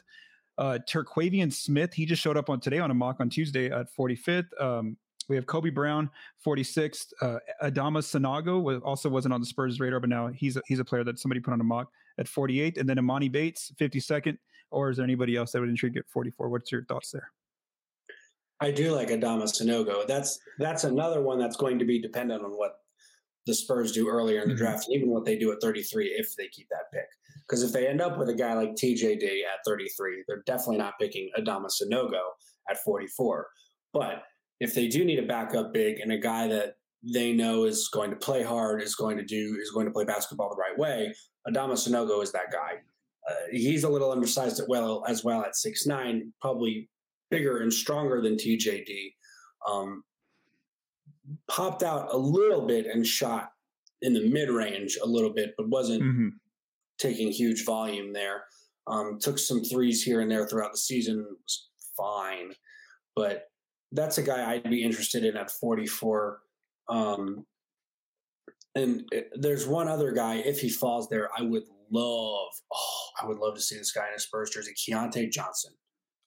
[0.57, 3.87] Uh, Terquavion Smith, he just showed up on today on a mock on Tuesday at
[3.97, 4.45] 45th.
[4.61, 6.09] Um, we have Kobe Brown,
[6.45, 7.07] 46th.
[7.21, 10.85] Uh, Adama Sanogo also wasn't on the Spurs radar, but now he's a, he's a
[10.85, 11.89] player that somebody put on a mock
[12.19, 12.79] at 48th.
[12.79, 14.37] And then Emoni Bates, 52nd.
[14.71, 16.49] Or is there anybody else that would intrigue at 44?
[16.49, 17.31] What's your thoughts there?
[18.59, 20.07] I do like Adama Sanogo.
[20.07, 22.79] That's that's another one that's going to be dependent on what
[23.45, 24.63] the Spurs do earlier in the mm-hmm.
[24.63, 27.07] draft, even what they do at 33 if they keep that pick.
[27.47, 30.93] Because if they end up with a guy like TJD at 33, they're definitely not
[30.99, 32.21] picking Adama Sanogo
[32.69, 33.47] at 44.
[33.93, 34.23] But
[34.59, 38.09] if they do need a backup big and a guy that they know is going
[38.09, 41.13] to play hard, is going to do, is going to play basketball the right way,
[41.47, 42.77] Adama Sanogo is that guy.
[43.29, 46.89] Uh, he's a little undersized at well as well at six nine, probably
[47.29, 49.13] bigger and stronger than TJD.
[49.67, 50.03] Um,
[51.49, 53.51] popped out a little bit and shot
[54.01, 56.29] in the mid range a little bit, but wasn't mm-hmm.
[56.99, 58.43] taking huge volume there.
[58.87, 62.53] Um, took some threes here and there throughout the season, was fine,
[63.15, 63.45] but
[63.91, 66.39] that's a guy I'd be interested in at 44.
[66.87, 67.45] Um,
[68.75, 73.25] and it, there's one other guy, if he falls there, I would love, oh, I
[73.25, 75.73] would love to see this guy in a Spurs jersey, Keyontae Johnson.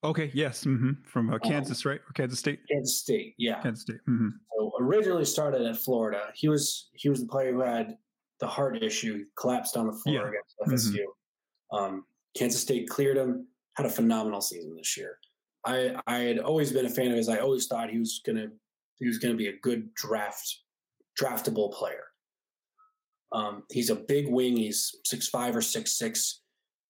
[0.04, 0.30] Okay.
[0.32, 0.64] Yes.
[0.64, 0.92] Mm-hmm.
[1.04, 2.00] From uh, um, Kansas, um, right?
[2.00, 2.61] Or Kansas State.
[2.70, 3.34] Kansas State.
[3.38, 3.61] Yeah.
[3.61, 4.00] Kansas State.
[4.08, 4.28] Mm-hmm.
[4.56, 6.30] So originally started at Florida.
[6.34, 7.96] He was he was the player who had
[8.40, 10.68] the heart issue, collapsed on the floor yeah.
[10.68, 11.00] against FSU.
[11.00, 11.76] Mm-hmm.
[11.76, 12.04] Um,
[12.37, 13.46] Kansas State cleared him.
[13.76, 15.18] Had a phenomenal season this year.
[15.64, 17.28] I I had always been a fan of his.
[17.28, 18.48] I always thought he was gonna
[18.98, 20.61] he was gonna be a good draft
[21.20, 22.04] draftable player.
[23.32, 24.56] Um, he's a big wing.
[24.56, 26.42] He's six five or six six.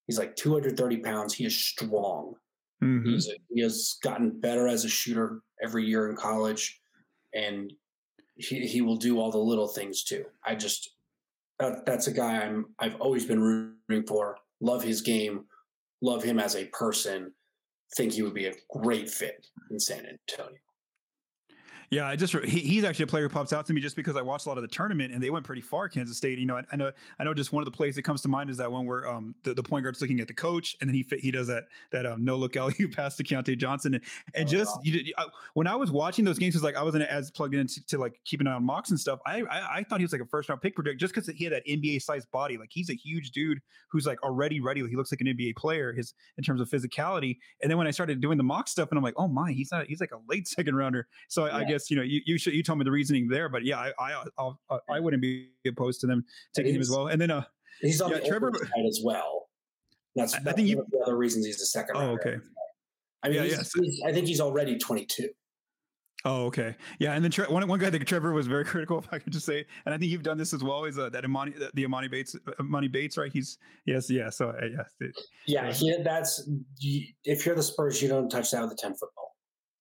[0.06, 1.34] He's like 230 pounds.
[1.34, 2.34] He is strong.
[2.82, 3.14] Mm-hmm.
[3.14, 6.80] A, he has gotten better as a shooter every year in college,
[7.34, 7.72] and
[8.36, 10.24] he he will do all the little things too.
[10.44, 10.90] I just
[11.58, 14.36] that, that's a guy I'm I've always been rooting for.
[14.60, 15.44] Love his game.
[16.00, 17.32] Love him as a person.
[17.96, 20.58] Think he would be a great fit in San Antonio.
[21.90, 24.14] Yeah, I just he, he's actually a player who pops out to me just because
[24.14, 25.88] I watched a lot of the tournament and they went pretty far.
[25.88, 28.02] Kansas State, you know, I, I know I know just one of the plays that
[28.02, 30.34] comes to mind is that one where um the, the point guard's looking at the
[30.34, 33.56] coach and then he he does that that um no look alley pass to Keyontae
[33.56, 34.82] Johnson and, and oh, just wow.
[34.84, 37.54] you, I, when I was watching those games, it was like I wasn't as plugged
[37.54, 39.18] into to, like keep an eye on mocks and stuff.
[39.26, 41.44] I, I, I thought he was like a first round pick predict just because he
[41.44, 42.58] had that NBA sized body.
[42.58, 44.86] Like he's a huge dude who's like already ready.
[44.86, 47.38] He looks like an NBA player his in terms of physicality.
[47.62, 49.72] And then when I started doing the mock stuff, and I'm like, oh my, he's
[49.72, 51.08] not he's like a late second rounder.
[51.28, 51.56] So yeah.
[51.56, 53.64] I, I guess you know you, you should you told me the reasoning there, but
[53.64, 57.08] yeah, I I I would not be opposed to them taking him as well.
[57.08, 57.44] And then uh,
[57.80, 59.48] he's on yeah, the Trevor side as well.
[60.16, 61.96] That's, that's I think one of the other reasons he's the second.
[61.96, 62.36] Oh, okay.
[63.22, 65.28] I mean, yeah, he's, he's, I think he's already 22.
[66.24, 66.74] Oh, okay.
[66.98, 69.32] Yeah, and then Tre- one one guy that Trevor was very critical, if I could
[69.32, 71.84] just say, and I think you've done this as well, is uh, that Emoni, the
[71.84, 73.32] Emoni Bates, Emoni Bates, right?
[73.32, 74.28] He's yes, yeah.
[74.30, 75.72] So uh, yes, it, yeah.
[75.72, 76.48] He, that's
[77.24, 79.27] if you're the Spurs, you don't touch that with a ten foot ball.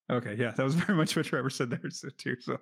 [0.09, 1.79] Okay, yeah, that was very much what Trevor said there
[2.17, 2.37] too.
[2.39, 2.57] So,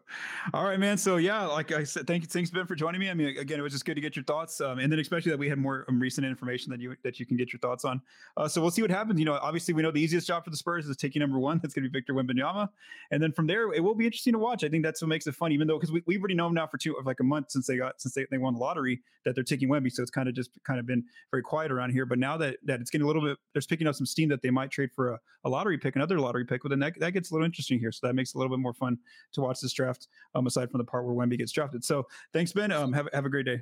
[0.53, 0.97] all right, man.
[0.97, 3.09] So yeah, like I said, thank you, thanks Ben for joining me.
[3.09, 5.29] I mean, again, it was just good to get your thoughts, um, and then especially
[5.29, 7.85] that we had more um, recent information that you that you can get your thoughts
[7.85, 8.01] on.
[8.35, 9.19] Uh, so we'll see what happens.
[9.19, 11.59] You know, obviously we know the easiest job for the Spurs is taking number one.
[11.61, 12.67] That's going to be Victor Wembanyama,
[13.11, 14.63] and then from there it will be interesting to watch.
[14.63, 16.65] I think that's what makes it fun, even though because we we've already known now
[16.65, 19.01] for two of like a month since they got since they, they won the lottery
[19.23, 21.91] that they're taking Wemby, so it's kind of just kind of been very quiet around
[21.91, 22.07] here.
[22.07, 24.41] But now that that it's getting a little bit, there's picking up some steam that
[24.41, 26.63] they might trade for a, a lottery pick, another lottery pick.
[26.63, 27.91] Well, then that, that gets little interesting here.
[27.91, 28.97] So that makes it a little bit more fun
[29.33, 30.07] to watch this draft.
[30.33, 31.83] Um, aside from the part where Wemby gets drafted.
[31.83, 32.71] So thanks, Ben.
[32.71, 33.61] Um, have have a great day.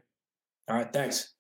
[0.67, 1.33] All right, thanks.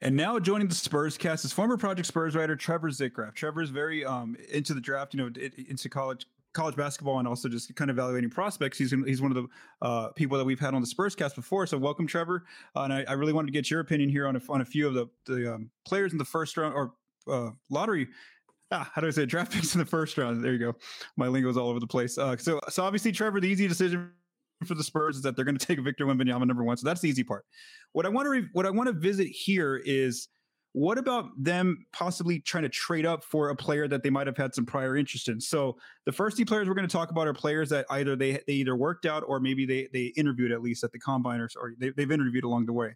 [0.00, 3.34] And now joining the Spurs cast is former Project Spurs writer Trevor Zickgraf.
[3.34, 5.30] Trevor is very um, into the draft, you know,
[5.68, 8.78] into college college basketball and also just kind of evaluating prospects.
[8.78, 11.66] He's he's one of the uh, people that we've had on the Spurs cast before.
[11.66, 12.44] So welcome, Trevor.
[12.76, 14.64] Uh, and I, I, really wanted to get your opinion here on a, on a
[14.64, 16.92] few of the the um, players in the first round or
[17.30, 18.08] uh, lottery
[18.70, 19.26] ah, how do I say it?
[19.26, 20.42] draft picks in the first round?
[20.42, 20.74] There you go.
[21.16, 22.18] My lingo is all over the place.
[22.18, 24.10] Uh, so, so obviously, Trevor, the easy decision
[24.66, 26.76] for the Spurs is that they're going to take Victor Wembanyama number one.
[26.76, 27.44] So that's the easy part.
[27.92, 30.28] What I want to re- what I want to visit here is
[30.72, 34.36] what about them possibly trying to trade up for a player that they might have
[34.36, 35.40] had some prior interest in?
[35.40, 38.40] So the first two players we're going to talk about are players that either they
[38.46, 41.72] they either worked out or maybe they they interviewed at least at the combiners or
[41.78, 42.94] they, they've interviewed along the way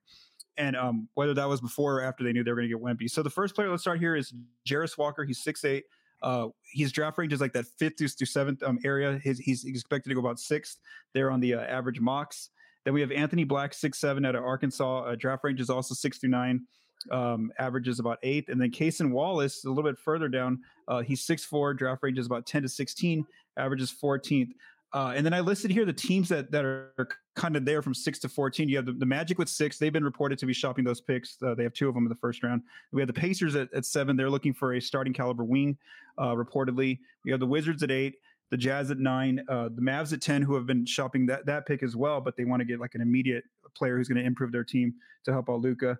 [0.56, 2.82] and um, whether that was before or after they knew they were going to get
[2.82, 3.10] Wemby.
[3.10, 4.32] So the first player, let's start here, is
[4.66, 5.24] Jarace Walker.
[5.24, 5.84] He's six eight.
[6.22, 9.18] Uh, his draft range is like that fifth to seventh um, area.
[9.22, 10.78] His, he's expected to go about sixth
[11.14, 12.50] there on the uh, average mocks.
[12.84, 15.04] Then we have Anthony Black, six seven out of Arkansas.
[15.04, 16.66] Uh, draft range is also six through nine.
[17.10, 18.48] Um, averages about eighth.
[18.48, 21.74] And then Cason Wallace, a little bit further down, uh, he's six four.
[21.74, 23.26] Draft range is about ten to sixteen.
[23.56, 24.52] Averages fourteenth.
[24.94, 27.94] Uh, and then I listed here the teams that that are kind of there from
[27.94, 28.68] six to fourteen.
[28.68, 31.38] You have the, the Magic with six; they've been reported to be shopping those picks.
[31.42, 32.62] Uh, they have two of them in the first round.
[32.92, 35.78] We have the Pacers at, at seven; they're looking for a starting caliber wing,
[36.18, 36.98] uh, reportedly.
[37.24, 38.16] We have the Wizards at eight,
[38.50, 41.64] the Jazz at nine, uh, the Mavs at ten, who have been shopping that that
[41.64, 44.26] pick as well, but they want to get like an immediate player who's going to
[44.26, 44.92] improve their team
[45.24, 45.98] to help out Luka.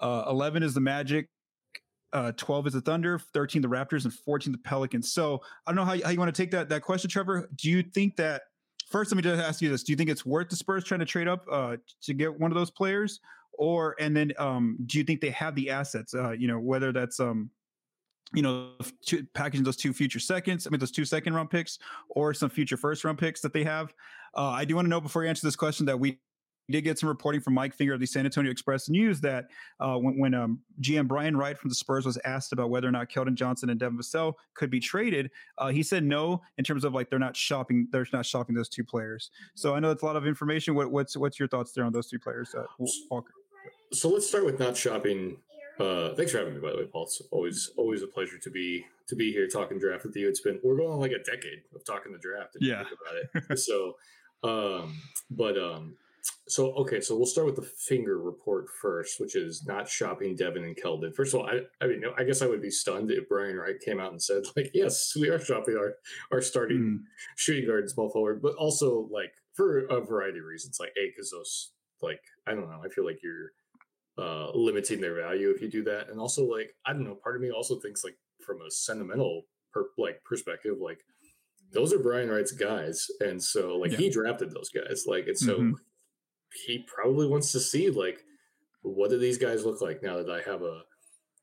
[0.00, 1.28] Uh, Eleven is the Magic
[2.12, 5.12] uh, 12 is the Thunder, 13 the Raptors, and 14 the Pelicans.
[5.12, 7.48] So I don't know how, you, how you want to take that that question, Trevor.
[7.56, 8.42] Do you think that
[8.88, 9.10] first?
[9.10, 11.06] Let me just ask you this: Do you think it's worth the Spurs trying to
[11.06, 13.20] trade up uh, to get one of those players,
[13.52, 16.14] or and then um, do you think they have the assets?
[16.14, 17.50] Uh, you know, whether that's um,
[18.34, 18.72] you know,
[19.04, 21.78] two, packaging those two future seconds, I mean, those two second round picks,
[22.10, 23.92] or some future first round picks that they have.
[24.36, 26.18] Uh, I do want to know before you answer this question that we
[26.70, 29.46] did get some reporting from Mike Finger of the San Antonio Express News that
[29.80, 32.92] uh, when, when um, GM Brian Wright from the Spurs was asked about whether or
[32.92, 36.84] not Keldon Johnson and Devin Vassell could be traded, uh, he said no in terms
[36.84, 39.30] of like they're not shopping, they're not shopping those two players.
[39.54, 40.74] So I know that's a lot of information.
[40.74, 42.64] What, what's what's your thoughts there on those two players, uh,
[43.10, 43.32] Walker?
[43.92, 45.38] So let's start with not shopping.
[45.80, 47.04] Uh, thanks for having me, by the way, Paul.
[47.04, 50.28] It's always always a pleasure to be to be here talking draft with you.
[50.28, 52.56] It's been we're going on like a decade of talking the draft.
[52.60, 52.82] yeah.
[52.82, 53.58] About it.
[53.58, 53.96] so,
[54.44, 55.00] um,
[55.30, 55.96] but um,
[56.48, 60.64] so okay, so we'll start with the finger report first, which is not shopping Devin
[60.64, 61.14] and Keldon.
[61.14, 63.78] First of all, I, I mean, I guess I would be stunned if Brian Wright
[63.84, 65.94] came out and said, like, yes, we are shopping our
[66.32, 66.98] our starting mm.
[67.36, 71.08] shooting guard and small forward, but also like for a variety of reasons, like a
[71.08, 73.50] because those like I don't know, I feel like you're
[74.18, 77.36] uh limiting their value if you do that, and also like I don't know, part
[77.36, 81.00] of me also thinks like from a sentimental per, like perspective, like
[81.72, 83.98] those are Brian Wright's guys, and so like yeah.
[83.98, 85.58] he drafted those guys, like and so.
[85.58, 85.72] Mm-hmm
[86.66, 88.20] he probably wants to see like
[88.82, 90.82] what do these guys look like now that I have a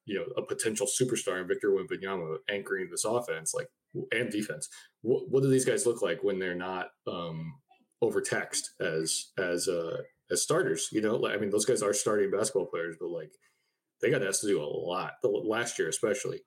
[0.06, 3.68] you know a potential superstar in Victor Wembanyama anchoring this offense like
[4.12, 4.70] and defense.
[5.02, 7.54] What, what do these guys look like when they're not um,
[8.02, 10.90] overtaxed as as uh, as starters?
[10.92, 13.32] You know, I mean those guys are starting basketball players, but like
[14.02, 16.42] they got asked to do a lot the last year especially.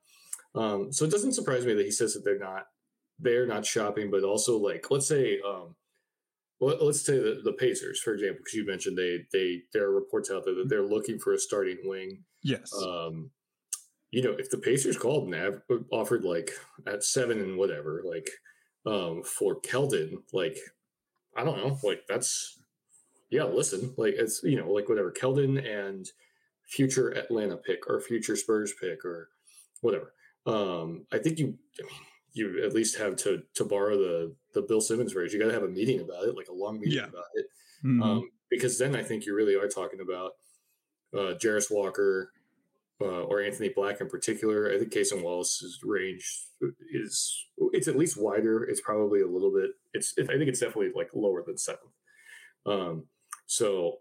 [0.55, 2.65] Um, so it doesn't surprise me that he says that they're not
[3.19, 5.75] they're not shopping, but also like let's say um,
[6.61, 9.95] well, let's say the, the Pacers, for example, because you mentioned they they there are
[9.95, 12.25] reports out there that they're looking for a starting wing.
[12.43, 12.73] Yes.
[12.75, 13.31] Um,
[14.11, 16.51] you know, if the Pacers called and av- offered like
[16.87, 18.29] at seven and whatever, like
[18.87, 20.59] um, for Keldon, like
[21.37, 22.59] I don't know, like that's
[23.31, 23.45] yeah.
[23.45, 26.09] Listen, like it's you know like whatever Keldon and
[26.67, 29.29] future Atlanta pick or future Spurs pick or
[29.81, 30.13] whatever.
[30.47, 31.57] Um, I think you.
[31.79, 32.01] I mean,
[32.39, 35.33] you at least have to to borrow the the Bill Simmons raise.
[35.33, 37.09] You got to have a meeting about it, like a long meeting yeah.
[37.09, 37.47] about it,
[37.85, 38.03] mm-hmm.
[38.03, 40.33] um, because then I think you really are talking about
[41.17, 41.35] uh,
[41.71, 42.33] Walker
[43.01, 44.73] uh, or Anthony Black in particular.
[44.73, 46.47] I think Cason Wallace's range
[46.93, 48.65] is it's at least wider.
[48.65, 49.71] It's probably a little bit.
[49.95, 51.93] It's I think it's definitely like lower than seventh.
[52.67, 53.07] Um,
[53.47, 53.99] so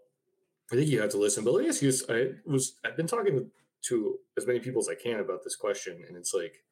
[0.72, 1.44] I think you have to listen.
[1.44, 1.92] But let me ask you.
[2.08, 3.50] I was I've been talking
[3.82, 6.64] to as many people as I can about this question, and it's like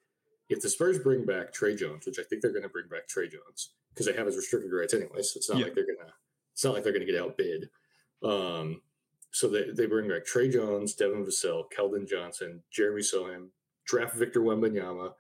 [0.49, 3.09] if the Spurs bring back Tre Jones, which I think they're going to bring back
[3.09, 5.65] Tre Jones because they have his restricted rights anyway, so it's not yeah.
[5.65, 6.13] like they're gonna
[6.53, 7.69] it's not like they're gonna get outbid.
[8.23, 8.81] Um,
[9.31, 13.49] so they, they bring back Tre Jones, Devin Vassell, Keldon Johnson, Jeremy Sochan,
[13.85, 15.13] draft Victor Wembanyama,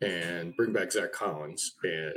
[0.00, 1.74] and bring back Zach Collins.
[1.82, 2.14] And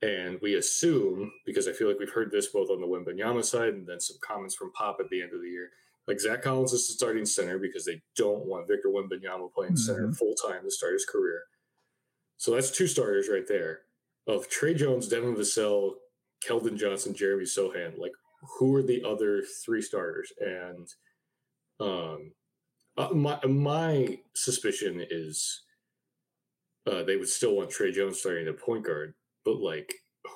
[0.00, 3.70] and we assume, because I feel like we've heard this both on the Wembanyama side
[3.74, 5.70] and then some comments from Pop at the end of the year,
[6.08, 9.76] like Zach Collins is the starting center because they don't want Victor Wembanyama playing mm-hmm.
[9.76, 11.42] center full time to start his career.
[12.38, 13.80] So that's two starters right there
[14.26, 15.92] of Tre Jones, Devin Vassell,
[16.44, 17.98] Keldon Johnson, Jeremy Sochan.
[17.98, 18.12] Like,
[18.58, 20.32] who are the other three starters?
[20.40, 20.88] And
[21.78, 22.32] um,
[22.96, 25.62] uh, my my suspicion is
[26.86, 29.12] uh, they would still want Tre Jones starting at point guard,
[29.44, 29.92] but like,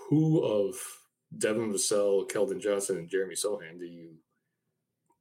[0.09, 0.75] who of
[1.39, 4.17] Devin Vassell, Keldon Johnson, and Jeremy Sochan do you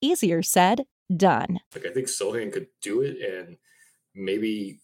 [0.00, 0.82] Easier said,
[1.14, 1.60] done.
[1.74, 3.56] Like I think Sochan could do it, and
[4.14, 4.80] maybe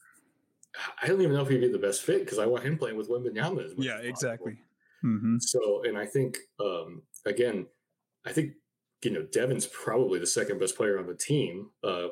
[1.03, 2.97] I don't even know if he'd be the best fit because I want him playing
[2.97, 3.65] with Wembanyama.
[3.65, 4.59] As yeah, exactly.
[5.05, 5.39] Mm-hmm.
[5.41, 7.67] So, and I think um, again,
[8.25, 8.53] I think
[9.03, 12.09] you know Devin's probably the second best player on the team, uh,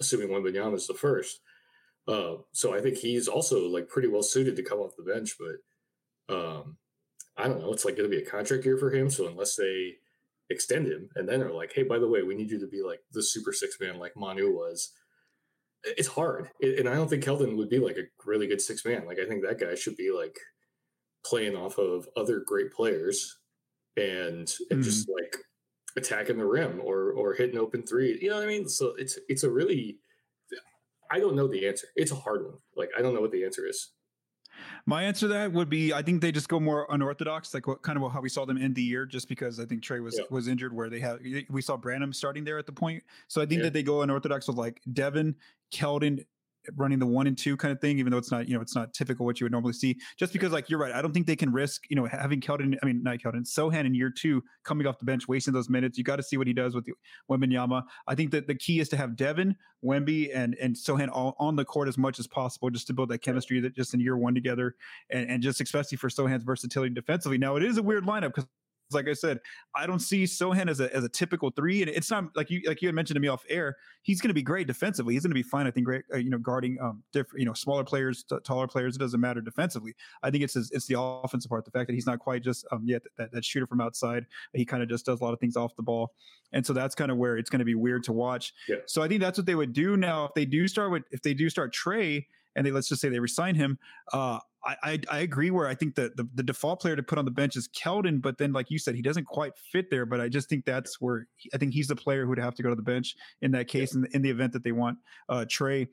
[0.00, 1.40] assuming Wembanyama is the first.
[2.06, 5.36] Uh, so I think he's also like pretty well suited to come off the bench,
[5.38, 6.76] but um,
[7.36, 9.08] I don't know, it's like going to be a contract year for him.
[9.10, 9.94] So unless they
[10.50, 12.82] extend him and then they're like, hey, by the way, we need you to be
[12.82, 14.92] like the super six man like Manu was.
[15.84, 19.04] It's hard, and I don't think Keldon would be like a really good six man.
[19.06, 20.34] Like I think that guy should be like
[21.26, 23.38] playing off of other great players
[23.96, 24.84] and and mm.
[24.84, 25.36] just like
[25.96, 28.18] attacking the rim or or hitting open three.
[28.20, 28.68] You know what I mean?
[28.68, 29.98] So it's it's a really
[31.10, 31.86] I don't know the answer.
[31.96, 32.58] It's a hard one.
[32.76, 33.92] Like I don't know what the answer is.
[34.86, 37.82] My answer to that would be I think they just go more unorthodox, like what
[37.82, 40.18] kind of how we saw them end the year, just because I think Tre was
[40.18, 40.24] yeah.
[40.30, 43.02] was injured, where they have we saw Branham starting there at the point.
[43.28, 43.64] So I think yeah.
[43.64, 45.36] that they go unorthodox with like Devin,
[45.72, 46.24] Keldon,
[46.76, 48.74] running the one and two kind of thing, even though it's not, you know, it's
[48.74, 49.96] not typical what you would normally see.
[50.18, 50.92] Just because, like, you're right.
[50.92, 53.86] I don't think they can risk, you know, having Keldon, I mean, not Keldon, Sochan
[53.86, 55.98] in year two coming off the bench, wasting those minutes.
[55.98, 56.86] You got to see what he does with
[57.30, 57.82] Wembanyama.
[58.06, 61.56] I think that the key is to have Devin, Wemby, and and Sochan all on
[61.56, 64.16] the court as much as possible, just to build that chemistry that just in year
[64.16, 64.74] one together,
[65.10, 67.38] and, and just especially for Sochan's versatility defensively.
[67.38, 68.46] Now, it is a weird lineup because
[68.92, 69.40] like I said,
[69.74, 72.62] I don't see Sochan as a as a typical three, and it's not like you
[72.66, 73.76] like you had mentioned to me off air.
[74.02, 75.14] He's going to be great defensively.
[75.14, 75.66] He's going to be fine.
[75.66, 78.66] I think great, uh, you know, guarding um different, you know, smaller players, t- taller
[78.66, 78.96] players.
[78.96, 79.94] It doesn't matter defensively.
[80.22, 81.64] I think it's his, it's the offensive part.
[81.64, 84.26] The fact that he's not quite just um yet that, that shooter from outside.
[84.52, 86.12] He kind of just does a lot of things off the ball,
[86.52, 88.52] and so that's kind of where it's going to be weird to watch.
[88.68, 88.76] Yeah.
[88.86, 91.22] So I think that's what they would do now if they do start with if
[91.22, 92.26] they do start Tre
[92.56, 93.78] and they let's just say they resign him.
[94.12, 97.18] Uh, I, I, I agree where I think that the, the default player to put
[97.18, 100.06] on the bench is Keldon, but then like you said, he doesn't quite fit there.
[100.06, 102.54] But I just think that's where he, I think he's the player who would have
[102.54, 103.98] to go to the bench in that case, yeah.
[103.98, 104.98] in, the, in the event that they want
[105.28, 105.86] uh, Tre.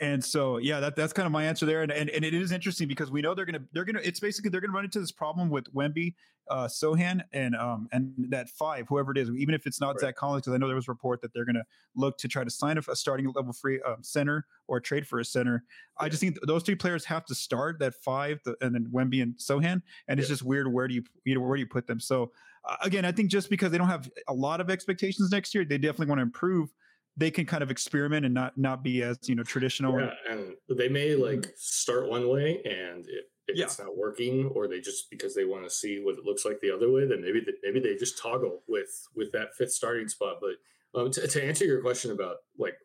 [0.00, 1.82] And so, yeah, that, that's kind of my answer there.
[1.82, 4.06] And, and, and it is interesting because we know they're going to, they're going to,
[4.06, 6.14] it's basically, they're going to run into this problem with Wemby,
[6.50, 10.00] uh, Sochan and, um, and that five, whoever it is, even if it's not right.
[10.00, 11.64] Zach Collins, because I know there was a report that they're going to
[11.94, 15.20] look to try to sign a, a starting level free um, center or trade for
[15.20, 15.62] a center.
[16.00, 16.06] Yeah.
[16.06, 19.22] I just think those three players have to start that five, the, and then Wemby
[19.22, 19.80] and Sochan.
[20.08, 20.22] And yeah.
[20.22, 20.72] it's just weird.
[20.72, 22.00] Where do you, you know, where do you put them?
[22.00, 22.32] So,
[22.68, 25.64] uh, again, I think just because they don't have a lot of expectations next year,
[25.64, 26.74] they definitely want to improve
[27.16, 29.98] they can kind of experiment and not not be as you know traditional.
[29.98, 31.50] Yeah, and they may like mm-hmm.
[31.56, 33.64] start one way, and if, if yeah.
[33.64, 36.60] it's not working, or they just because they want to see what it looks like
[36.60, 40.08] the other way, then maybe they, maybe they just toggle with with that fifth starting
[40.08, 40.38] spot.
[40.40, 42.76] But um, to, to answer your question about like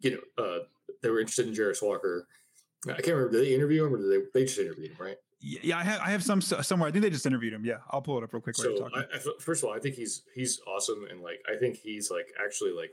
[0.00, 0.58] you know uh,
[1.02, 2.26] they were interested in Jarace Walker.
[2.84, 3.32] I can't remember.
[3.32, 4.40] Did they interview him or did they?
[4.40, 5.16] They just interviewed him, right?
[5.40, 6.00] Yeah, I have.
[6.00, 6.88] I have some somewhere.
[6.88, 7.64] I think they just interviewed him.
[7.64, 8.56] Yeah, I'll pull it up real quick.
[8.56, 11.76] So, I, I, first of all, I think he's he's awesome, and like I think
[11.76, 12.92] he's like actually like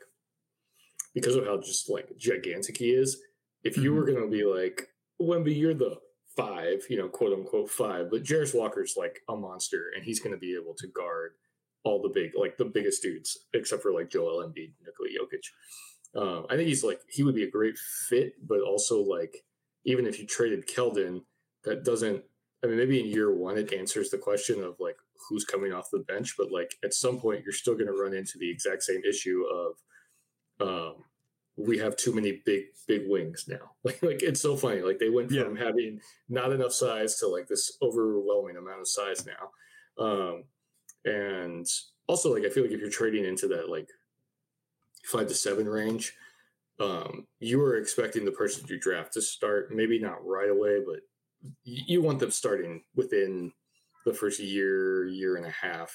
[1.15, 3.19] because of how just like gigantic he is.
[3.63, 3.95] If you mm-hmm.
[3.95, 4.89] were going to be like,
[5.19, 5.97] Wemby, you're the
[6.37, 10.33] five, you know, quote unquote five, but Jarace Walker's like a monster and he's going
[10.33, 11.31] to be able to guard
[11.83, 16.19] all the big, like the biggest dudes, except for like Joel Embiid, Nikola Jokic.
[16.21, 19.37] Um, I think he's like, he would be a great fit, but also like,
[19.85, 21.21] even if you traded Keldon,
[21.63, 22.23] that doesn't,
[22.63, 24.97] I mean, maybe in year one, it answers the question of like
[25.29, 28.13] who's coming off the bench, but like at some point, you're still going to run
[28.13, 29.75] into the exact same issue of,
[30.61, 30.95] um,
[31.57, 33.71] we have too many big big wings now.
[33.83, 34.81] Like like it's so funny.
[34.81, 35.63] Like they went from yeah.
[35.63, 40.03] having not enough size to like this overwhelming amount of size now.
[40.03, 40.43] Um,
[41.05, 41.67] and
[42.07, 43.89] also like I feel like if you're trading into that like
[45.05, 46.13] five to seven range,
[46.79, 50.99] um, you are expecting the person you draft to start maybe not right away, but
[51.63, 53.51] you want them starting within
[54.05, 55.93] the first year, year and a half.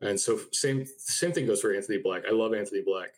[0.00, 2.22] And so same same thing goes for Anthony Black.
[2.26, 3.10] I love Anthony Black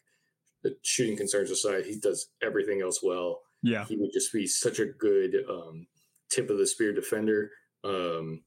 [0.63, 3.41] the shooting concerns aside, he does everything else well.
[3.63, 5.87] Yeah, he would just be such a good um,
[6.31, 7.51] tip of the spear defender.
[7.85, 8.43] Um,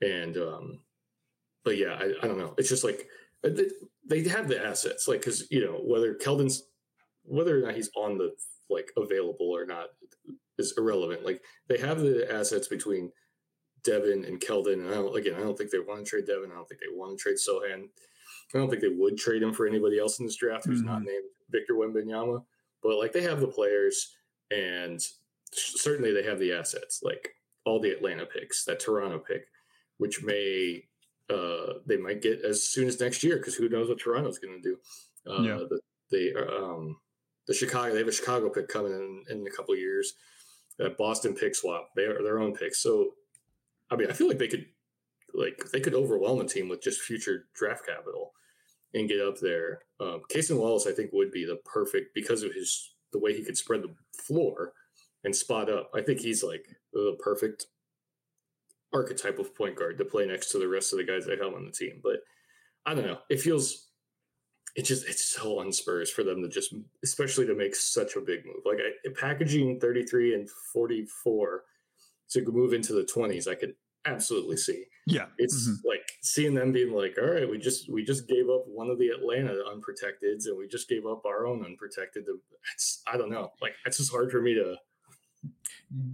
[0.00, 0.80] and um,
[1.64, 2.54] but yeah, I, I don't know.
[2.58, 3.06] It's just like
[3.44, 3.50] uh,
[4.08, 6.64] they have the assets, like because you know whether Keldon's
[7.24, 8.32] whether or not he's on the
[8.68, 9.86] like available or not
[10.58, 11.24] is irrelevant.
[11.24, 13.10] Like they have the assets between
[13.84, 16.50] Devin and Keldon, and I don't, again, I don't think they want to trade Devin.
[16.50, 17.88] I don't think they want to trade Sochan.
[18.54, 20.88] I don't think they would trade him for anybody else in this draft who's mm-hmm.
[20.88, 22.44] not named Victor Wembanyama.
[22.82, 24.16] But like they have the players,
[24.50, 25.00] and
[25.52, 29.46] certainly they have the assets, like all the Atlanta picks, that Toronto pick,
[29.98, 30.84] which may
[31.30, 34.60] uh, they might get as soon as next year because who knows what Toronto's going
[34.60, 34.78] to do.
[35.30, 35.58] Uh, yeah.
[35.68, 35.80] The,
[36.10, 36.96] the um,
[37.46, 40.14] the Chicago they have a Chicago pick coming in in a couple years.
[40.78, 42.74] That Boston pick swap, they are their own pick.
[42.74, 43.12] So,
[43.90, 44.66] I mean, I feel like they could
[45.34, 48.32] like they could overwhelm a team with just future draft capital
[48.94, 49.80] and get up there.
[50.00, 53.44] Um, Cason Wallace, I think, would be the perfect because of his the way he
[53.44, 54.72] could spread the floor
[55.24, 55.90] and spot up.
[55.94, 57.66] I think he's like the perfect
[58.92, 61.54] archetype of point guard to play next to the rest of the guys they have
[61.54, 62.00] on the team.
[62.02, 62.16] But
[62.84, 63.18] I don't know.
[63.30, 63.88] It feels
[64.74, 66.74] it just it's so unspurs for them to just
[67.04, 68.62] especially to make such a big move.
[68.64, 71.64] Like I, packaging 33 and 44
[72.30, 73.74] to move into the 20s, I could
[74.04, 74.84] absolutely see.
[75.06, 75.26] Yeah.
[75.38, 75.76] It's Mhm.
[75.84, 78.98] like seeing them being like, all right, we just we just gave up one of
[78.98, 82.24] the Atlanta unprotecteds and we just gave up our own unprotected.
[82.74, 83.52] It's I don't know.
[83.60, 84.76] Like it's just hard for me to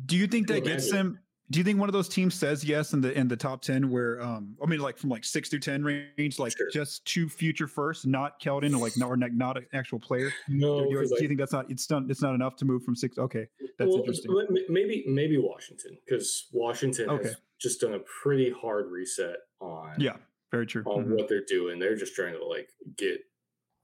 [0.06, 1.20] Do you think that Well, gets them?
[1.50, 3.90] Do you think one of those teams says yes in the in the top ten?
[3.90, 6.68] Where um, I mean, like from like six to ten range, like Sure.
[6.70, 10.30] just two future first, not Keldon, or like not or not, an actual player.
[10.48, 10.84] know.
[10.84, 12.94] do, you, do you think that's not it's not it's not enough to move from
[12.94, 13.16] six?
[13.16, 13.46] Okay,
[13.78, 14.30] that's interesting.
[14.68, 17.28] Maybe maybe Washington because Washington Okay.
[17.28, 20.16] has just done a pretty hard reset on yeah,
[20.52, 20.82] very true.
[20.84, 21.16] on Mhm.
[21.16, 21.78] what they're doing.
[21.78, 22.68] They're just trying to like
[22.98, 23.20] get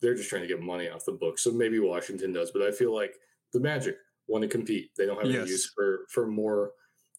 [0.03, 1.39] they're just trying to get money off the book.
[1.39, 3.15] So maybe Washington does, but I feel like
[3.55, 3.97] the Magic
[4.29, 4.91] want to compete.
[4.99, 5.41] They don't have Yes.
[5.43, 6.73] any use for for more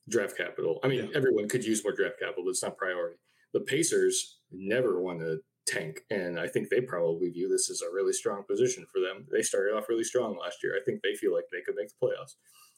[0.09, 0.79] draft capital.
[0.83, 1.15] I mean, Yeah.
[1.17, 3.17] everyone could use more draft capital, but it's not priority.
[3.53, 7.91] The Pacers never want to tank, and I think they probably view this as a
[7.91, 9.27] really strong position for them.
[9.31, 10.75] They started off really strong last year.
[10.79, 12.35] I think they feel like they could make the playoffs.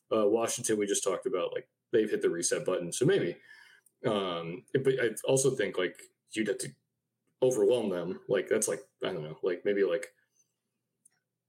[0.09, 3.35] Uh, Washington, we just talked about, like they've hit the reset button, so maybe.
[4.05, 5.99] Um, but I also think like
[6.31, 6.69] you'd have to
[7.41, 8.19] overwhelm them.
[8.29, 10.13] Like that's like I don't know, like maybe like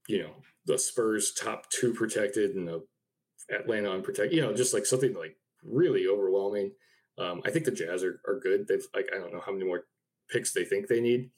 [0.07, 0.31] you know
[0.65, 2.85] the Spurs top two protected and the
[3.49, 4.33] Atlanta unprotected.
[4.33, 6.71] You know, just like something like really overwhelming.
[7.17, 8.67] Um, I think the Jazz are, are good.
[8.67, 9.85] They've like I don't know how many more
[10.29, 11.31] picks they think they need.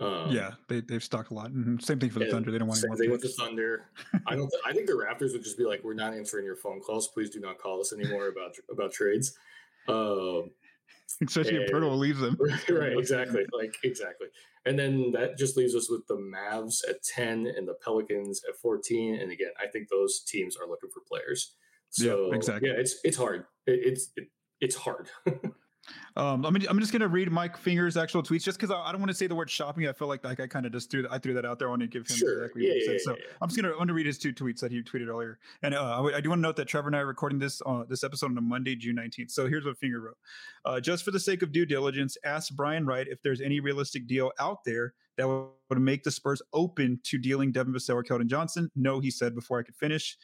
[0.00, 1.52] Um, yeah, they they've stocked a lot.
[1.52, 1.82] Mhm.
[1.82, 2.50] Same thing for the Thunder.
[2.50, 3.28] They don't want any more thing with the.
[3.28, 3.90] Thunder.
[4.26, 4.52] I don't.
[4.66, 7.08] I think the Raptors would just be like, "We're not answering your phone calls.
[7.08, 9.36] Please do not call us anymore about about trades."
[9.88, 10.50] Um,
[11.20, 12.36] Especially if Poeltl leaves them.
[12.70, 13.44] right, exactly.
[13.52, 14.28] Like exactly.
[14.64, 18.56] And then that just leaves us with the Mavs at 10 and the Pelicans at
[18.56, 19.16] 14.
[19.20, 21.54] And again, I think those teams are looking for players.
[21.98, 22.68] Yeah, So exactly.
[22.68, 23.46] yeah, it's it's hard.
[23.66, 24.28] It, it's it,
[24.60, 25.08] it's hard.
[26.14, 29.00] Um, I'm, I'm just gonna read Mike Finger's actual tweets just because I, I don't
[29.00, 29.88] want to say the word shopping.
[29.88, 31.66] I feel like like I kind of just threw that I threw that out there.
[31.66, 32.44] I want to give him Sure.
[32.44, 32.92] exactly what he Yeah, said.
[32.92, 33.32] yeah, so yeah, yeah.
[33.40, 35.40] I'm just gonna I'm gonna read his two tweets that he tweeted earlier.
[35.62, 37.40] And uh, I, w- I do want to note that Trevor and I are recording
[37.40, 39.32] this uh, this episode on a Monday, June 19th.
[39.32, 40.18] So here's what Finger wrote:
[40.66, 44.06] uh, Just for the sake of due diligence, ask Brian Wright if there's any realistic
[44.06, 48.04] deal out there that would would make the Spurs open to dealing Devin Vassell or
[48.04, 48.70] Keldon Johnson.
[48.76, 50.16] No, he said before I could finish.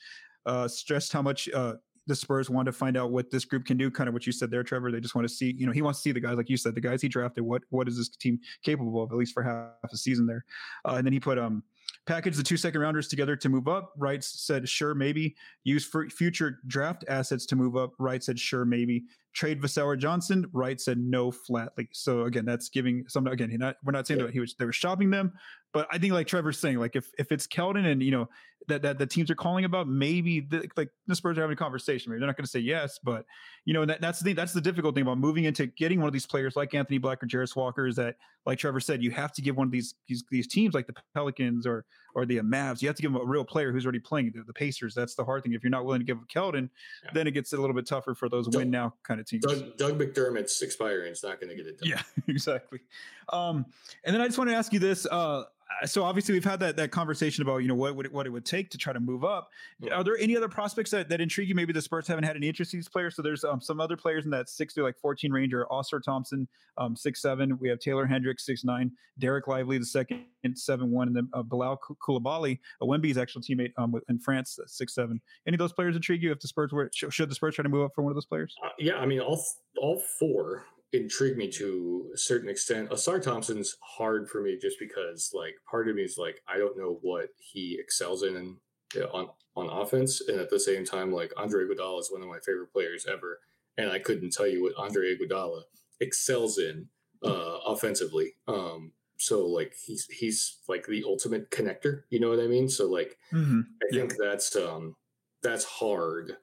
[0.49, 1.75] Uh, stressed how much uh,
[2.09, 4.33] the Spurs want to find out what this group can do, kind of what you
[4.33, 4.91] said there, Trevor.
[4.91, 6.57] They just want to see, you know, he wants to see the guys, like you
[6.57, 7.45] said, the guys he drafted.
[7.45, 10.45] What what is this team capable of, at least for half a season there?
[10.87, 11.63] Uh, and then he put um
[12.07, 13.93] package the two second rounders together to move up.
[13.99, 15.37] Wright said sure maybe.
[15.65, 17.93] Use for future draft assets to move up.
[17.99, 19.05] Wright said sure maybe.
[19.35, 20.47] Trade Vassell Johnson.
[20.53, 21.89] Wright said no flatly.
[21.93, 23.55] So again, that's giving some again.
[23.59, 24.27] Not, we're not saying Yeah.
[24.27, 25.33] that he was they were shopping them,
[25.73, 28.29] but I think like Trevor's saying, like if if it's Keldon and you know
[28.69, 31.57] that that the teams are calling about, maybe the, like the Spurs are having a
[31.57, 32.11] conversation.
[32.11, 33.25] Maybe they're not going to say yes, but
[33.65, 36.09] you know that that's the thing, that's the difficult thing about moving into getting one
[36.09, 38.17] of these players like Anthony Black or Jarace Walker is that
[38.47, 40.95] like Trevor said, you have to give one of these these, these teams like the
[41.15, 41.85] Pelicans or
[42.19, 44.33] or the Mavs, you have to give them a real player who's already playing.
[44.35, 45.53] The, the Pacers, that's the hard thing.
[45.53, 46.69] If you're not willing to give Keldon,
[47.05, 47.11] Yeah.
[47.15, 49.45] then it gets a little bit tougher for those win now kind of teams.
[49.45, 51.13] Doug, Doug McDermott's expiring.
[51.13, 51.89] It's not going to get it done.
[51.91, 52.81] Yeah, exactly.
[53.29, 53.65] Um,
[54.05, 55.07] and then I just want to ask you this.
[55.07, 55.45] Uh,
[55.85, 58.31] so obviously we've had that that conversation about you know what would it, what it
[58.31, 59.51] would take to try to move up.
[59.81, 59.95] Yeah.
[59.95, 61.55] Are there any other prospects that, that intrigue you?
[61.55, 63.17] Maybe the Spurs haven't had any interest in these players.
[63.17, 66.03] So there's um, some other players in that six to like 14 range are Ausar
[66.03, 66.49] Thompson,
[66.79, 67.59] um, six seven.
[67.59, 68.91] We have Taylor Hendricks, six nine.
[69.21, 73.43] Dereck Lively, the second, seven one, and then uh, Bilal Kou- Coulibaly, a Wemby's actual
[73.43, 75.21] teammate um, in France, uh, six seven.
[75.47, 76.33] Any of those players intrigue you?
[76.33, 78.17] If the Spurs were sh- should the Spurs try to move up for one of
[78.17, 78.55] those players?
[78.65, 79.43] Uh, yeah, I mean, all
[79.81, 82.91] all four intrigue me to a certain extent.
[82.91, 86.79] Ausar Thompson's hard for me just because, like, part of me is like, I don't
[86.79, 88.59] know what he excels in
[88.97, 92.29] uh, on on offense, and at the same time, like, Andre Iguodala is one of
[92.29, 93.41] my favorite players ever,
[93.77, 95.63] and I couldn't tell you what Andre Iguodala
[96.01, 96.89] excels in
[97.25, 98.35] uh, offensively.
[98.47, 102.69] Um, so like he's he's like the ultimate connector, you know what I mean?
[102.69, 103.61] So like Mm-hmm.
[103.83, 104.01] I Yeah.
[104.01, 104.97] think that's um
[105.43, 106.37] that's hard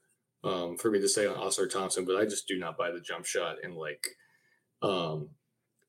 [0.44, 3.02] um for me to say on Ausar Thompson, but I just do not buy the
[3.02, 4.08] jump shot and like
[4.82, 5.30] um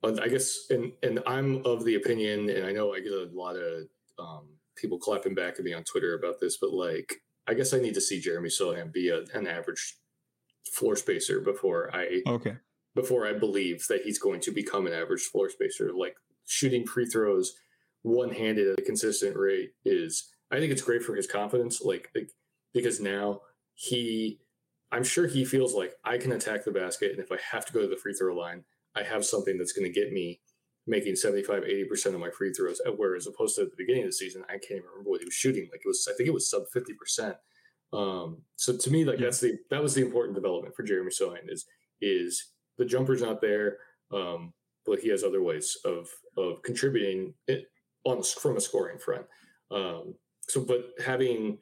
[0.02, 3.28] but I guess and and I'm of the opinion and I know I get a
[3.32, 7.14] lot of um people clapping back at me on Twitter about this, but like
[7.48, 9.96] I guess I need to see Jeremy Sochan be a, an average
[10.72, 12.56] floor spacer before I Okay.
[12.94, 15.92] before I believe that he's going to become an average floor spacer.
[15.92, 16.16] Like
[16.46, 17.54] shooting free throws
[18.06, 21.82] one handed at a consistent rate is, I think it's great for his confidence.
[21.82, 22.30] Like, like,
[22.72, 23.40] because now
[23.74, 24.38] he,
[24.92, 27.10] I'm sure he feels like I can attack the basket.
[27.10, 28.64] And if I have to go to the free throw line,
[28.96, 30.40] I have something that's going to get me
[30.86, 32.80] making 75, 80% of my free throws.
[32.86, 35.20] Uh, Whereas opposed to at the beginning of the season, I can't even remember what
[35.20, 35.68] he was shooting.
[35.72, 37.36] Like it was, I think it was sub 50%.
[37.92, 39.26] Um, so to me, like Yeah.
[39.26, 41.66] that's the, that was the important development for Jeremy Sochan is,
[42.00, 43.78] is the jumper's not there,
[44.12, 44.52] um,
[44.84, 47.66] but he has other ways of of contributing it
[48.04, 49.26] on from a scoring front.
[49.70, 50.14] Um,
[50.48, 51.58] so, but having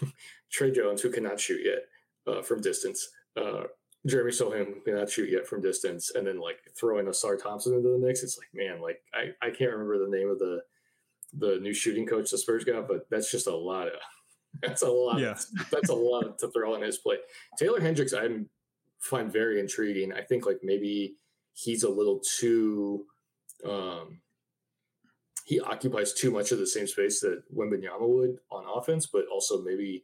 [0.50, 3.64] Tre Jones, who cannot shoot yet uh, from distance, uh,
[4.06, 7.98] Jeremy Sochan cannot shoot yet from distance, and then like throwing Ausar Thompson into the
[7.98, 10.60] mix, it's like man, like I, I can't remember the name of the
[11.32, 13.94] the new shooting coach the Spurs got, but that's just a lot of
[14.62, 15.18] that's a lot.
[15.18, 15.36] Yeah.
[15.70, 17.20] that's a lot to throw on his plate.
[17.58, 18.28] Taylor Hendricks, I
[19.00, 20.12] find very intriguing.
[20.12, 21.16] I think like maybe
[21.52, 23.06] he's a little too
[23.64, 24.20] um
[25.46, 29.62] he occupies too much of the same space that Wembanyama would on offense, but also
[29.62, 30.02] maybe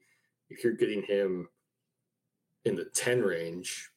[0.50, 1.48] if you're getting him
[2.64, 3.90] in the 10 range,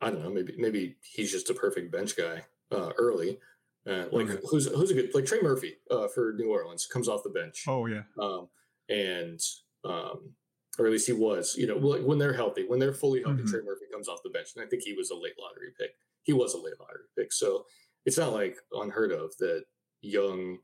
[0.00, 3.38] I don't know, maybe maybe he's just a perfect bench guy uh, early.
[3.86, 4.38] Uh, like Okay.
[4.50, 7.64] who's who's a good like Trey Murphy uh, for New Orleans comes off the bench,
[7.66, 8.02] Oh yeah.
[8.18, 8.48] um,
[8.88, 9.40] and
[9.84, 10.34] um,
[10.78, 11.56] or at least he was.
[11.56, 13.50] You know, like when they're healthy, when they're fully healthy, Mhm.
[13.50, 15.96] Trey Murphy comes off the bench, and I think he was a late lottery pick.
[16.22, 17.66] He was a late lottery pick, so
[18.04, 19.64] it's not like unheard of that
[20.02, 20.58] young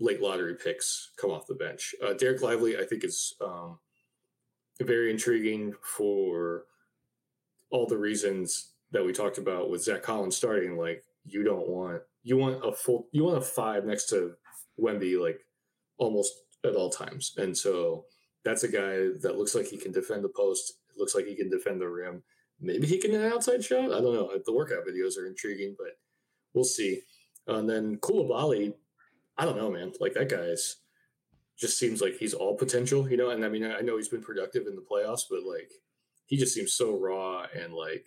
[0.00, 1.94] late lottery picks come off the bench.
[2.02, 3.78] Uh, Dereck Lively, I think, is um,
[4.80, 6.66] very intriguing for
[7.70, 10.76] all the reasons that we talked about with Zach Collins starting.
[10.76, 14.34] Like, you don't want you want a full you want a five next to
[14.80, 15.40] Wemby like
[15.98, 16.32] almost
[16.64, 18.04] at all times, and so
[18.44, 20.74] that's a guy that looks like he can defend the post.
[20.96, 22.22] Looks like he can defend the rim.
[22.60, 23.84] Maybe he can an outside shot.
[23.84, 24.32] I don't know.
[24.44, 25.92] The workout videos are intriguing, but
[26.54, 27.02] we'll see.
[27.46, 28.74] And then Coulibaly,
[29.36, 29.92] I don't know, man.
[30.00, 30.76] Like that guy's
[31.58, 33.30] just seems like he's all potential, you know.
[33.30, 35.70] And I mean, I know he's been productive in the playoffs, but like
[36.28, 38.06] he just seems so raw and like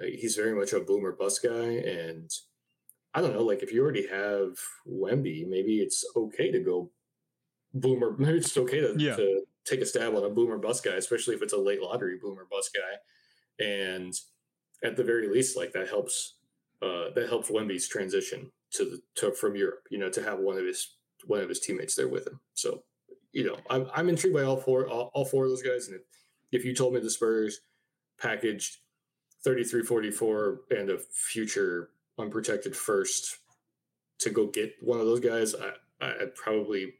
[0.00, 1.50] he's very much a boomer bust guy.
[1.50, 2.30] And
[3.14, 6.90] I don't know, like if you already have Wemby, maybe it's okay to go
[7.72, 8.14] boomer.
[8.18, 9.16] Maybe it's okay to, Yeah.
[9.16, 12.18] to take a stab on a boomer bust guy, especially if it's a late lottery
[12.20, 13.64] boomer bust guy.
[13.64, 14.12] And
[14.82, 16.36] at the very least, like that helps
[16.82, 19.84] uh, that helps Wemby's transition to the to from Europe.
[19.90, 20.96] You know, to have one of his
[21.26, 22.40] one of his teammates there with him.
[22.54, 22.82] So,
[23.32, 25.86] you know, I'm I'm intrigued by all four all, all four of those guys.
[25.86, 26.02] And if,
[26.52, 27.60] if you told me the Spurs
[28.18, 28.78] packaged
[29.44, 33.38] 33 44 and a future unprotected first
[34.20, 36.94] to go get one of those guys, I I'd probably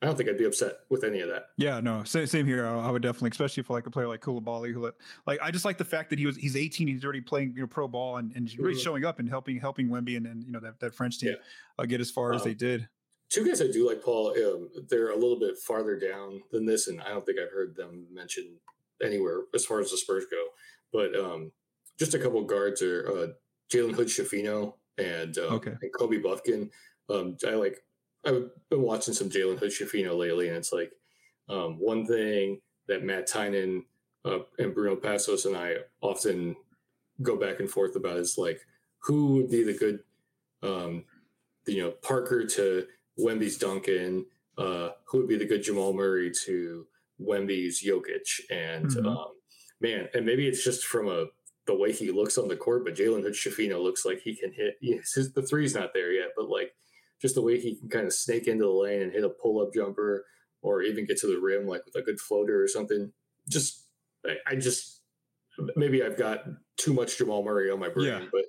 [0.00, 1.44] I don't think I'd be upset with any of that.
[1.58, 2.66] Yeah, no, same, same here.
[2.66, 4.94] I, would definitely, especially for like a player like Coulibaly, who let,
[5.28, 7.60] like I just like the fact that he was he's 18, he's already playing you
[7.62, 8.82] know pro ball and, and really Mhm.
[8.82, 11.36] showing up and helping helping Wemby and, and you know that, that French team
[11.78, 12.88] uh, get as far as Um, they did.
[13.28, 14.34] Two guys I do like, Paul.
[14.36, 17.74] Um, they're a little bit farther down than this, and I don't think I've heard
[17.76, 18.56] them mentioned
[19.02, 20.44] anywhere as far as the Spurs go.
[20.92, 21.52] But um,
[21.98, 23.26] just a couple of guards are uh,
[23.72, 25.74] Jalen Hood Schifino and, um, Okay.
[25.80, 26.70] and Kobe Bufkin.
[27.08, 27.78] Um, I like.
[28.24, 30.92] I've been watching some Jalen Hood Schifino lately, and it's like
[31.48, 33.84] um, one thing that Matt Tynan
[34.24, 36.54] uh, and Bruno Passos and I often
[37.20, 38.60] go back and forth about is like
[39.00, 40.00] who would be the good,
[40.62, 41.04] um,
[41.66, 42.86] you know, Parker to
[43.18, 44.26] Wemby's Duncan,
[44.56, 46.86] uh, who would be the good Jamal Murray to
[47.26, 49.06] Wemby's Jokic, and Mhm.
[49.06, 49.32] um,
[49.80, 51.26] man, and maybe it's just from a
[51.66, 54.52] the way he looks on the court, but Jalen Hood Schifino looks like he can
[54.52, 54.74] hit.
[54.80, 56.72] Yes, his, the three's not there yet, but like
[57.20, 59.60] just the way he can kind of snake into the lane and hit a pull
[59.62, 60.24] up jumper,
[60.60, 63.12] or even get to the rim like with a good floater or something.
[63.48, 63.86] Just
[64.26, 65.02] I, I just
[65.76, 66.44] maybe I've got
[66.78, 68.26] too much Jamal Murray on my brain, Yeah.
[68.32, 68.44] but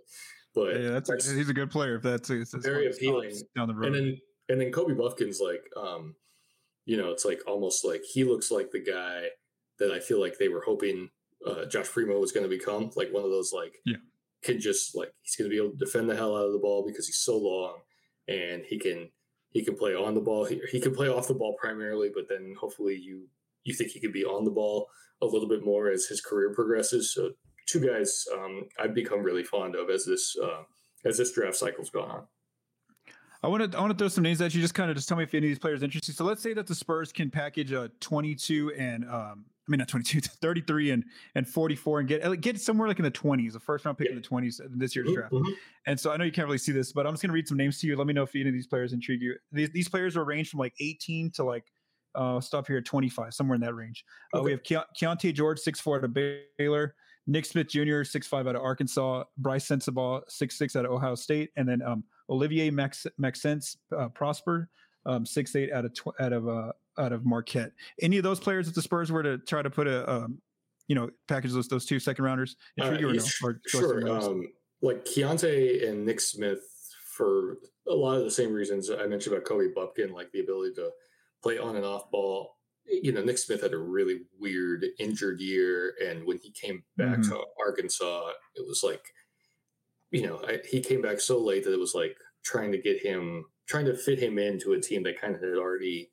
[0.56, 1.98] but Yeah, that's, that's- he's a good player.
[1.98, 3.36] If that's it's Very appealing.
[3.56, 3.86] down the road.
[3.88, 4.18] and then
[4.50, 6.16] and then Kobe Bufkin's like, um,
[6.86, 9.28] you know, it's like almost like he looks like the guy
[9.80, 11.10] that I feel like they were hoping
[11.46, 13.98] uh, Josh Primo was going to become, like one of those like, Yeah.
[14.44, 16.60] can just like he's going to be able to defend the hell out of the
[16.60, 17.80] ball because he's so long
[18.28, 19.10] and he can
[19.52, 20.46] he can play on the ball.
[20.46, 23.28] He, he can play off the ball primarily, but then hopefully you
[23.64, 24.88] you think he could be on the ball
[25.22, 27.14] a little bit more as his career progresses.
[27.14, 27.32] So
[27.68, 30.64] two guys um, I've become really fond of as this uh,
[31.06, 32.24] as this draft cycle's gone on.
[33.44, 34.62] I want to I want to throw some names at you.
[34.62, 36.16] Just kind of just tell me if any of these players are interesting.
[36.16, 39.88] So let's say that the Spurs can package a 22 and um I mean not
[39.90, 41.04] 22, 33 and
[41.36, 44.16] and 44 and get get somewhere like in the 20s, a first round pick in
[44.16, 45.34] the 20s this year's draft.
[45.34, 45.54] Mhm.
[45.88, 47.48] And so I know you can't really see this, but I'm just going to read
[47.48, 47.98] some names to you.
[47.98, 49.36] Let me know if any of these players intrigue you.
[49.52, 51.66] These, these players will range from like 18 to like
[52.16, 54.06] uh stop here at 25, somewhere in that range.
[54.34, 56.14] Uh, we have Ke- Keyonte George, 6'4 out of
[56.58, 56.96] Baylor,
[57.28, 61.68] Nick Smith Jr., 6'5 out of Arkansas, Bryce Sensabaugh, 6'6 out of Ohio State, and
[61.68, 64.70] then um, Olivier Max Maxence uh, Prosper,
[65.06, 67.72] um, 6'8 out of tw- out of uh, out of Marquette.
[68.02, 70.40] Any of those players if the Spurs were to try to put a um,
[70.88, 73.20] you know, package those those two second rounders, Uh, or no?
[73.44, 74.10] Or sure.
[74.10, 74.48] Um,
[74.82, 76.60] like Keyonte and Nick Smith
[77.16, 77.58] for
[77.88, 80.90] a lot of the same reasons I mentioned about Kobe Bufkin, like the ability to
[81.42, 82.58] play on and off ball.
[82.86, 87.20] You know, Nick Smith had a really weird injured year, and when he came back
[87.20, 87.30] Mhm.
[87.30, 89.02] to Arkansas, it was like,
[90.14, 93.02] you know, I, he came back so late that it was like trying to get
[93.02, 96.12] him, trying to fit him into a team that kind of had already,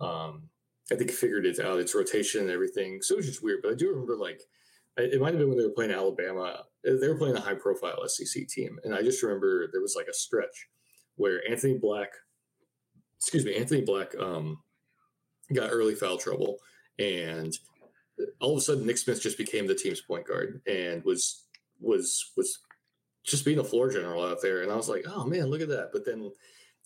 [0.00, 0.48] um,
[0.90, 3.00] I think, figured it out, its rotation and everything.
[3.00, 3.60] So it was just weird.
[3.62, 4.42] But I do remember like
[4.96, 6.64] it might have been when they were playing Alabama.
[6.82, 10.08] They were playing a high profile SEC team, and I just remember there was like
[10.08, 10.68] a stretch
[11.14, 12.08] where Anthony Black,
[13.18, 14.58] excuse me, Anthony Black, um,
[15.52, 16.58] got early foul trouble,
[16.98, 17.56] and
[18.40, 21.44] all of a sudden Nick Smith just became the team's point guard and was
[21.80, 22.58] was was
[23.26, 24.62] just being a floor general out there.
[24.62, 25.90] And I was like, oh man, look at that.
[25.92, 26.30] But then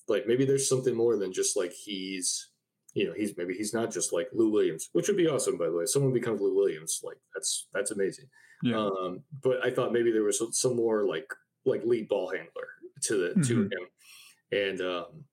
[0.09, 2.49] like maybe there's something more than just like he's
[2.95, 5.67] you know he's maybe he's not just like Lou Williams, which would be awesome by
[5.67, 5.85] the way.
[5.85, 8.27] If someone becomes Lou Williams, like that's that's amazing.
[8.63, 8.77] Yeah.
[8.77, 11.33] Um, but I thought maybe there was some, some more like
[11.65, 12.69] like lead ball handler
[13.03, 13.43] to the mm-hmm.
[13.43, 13.71] to him,
[14.53, 15.25] and um,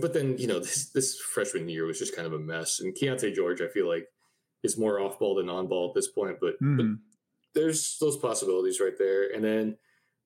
[0.00, 2.80] but then you know this this freshman year was just kind of a mess.
[2.80, 4.06] And Keyonte George, I feel like
[4.62, 6.76] is more off ball than on ball at this point, but, mm-hmm.
[6.76, 6.86] but
[7.54, 9.34] there's those possibilities right there.
[9.34, 9.76] And then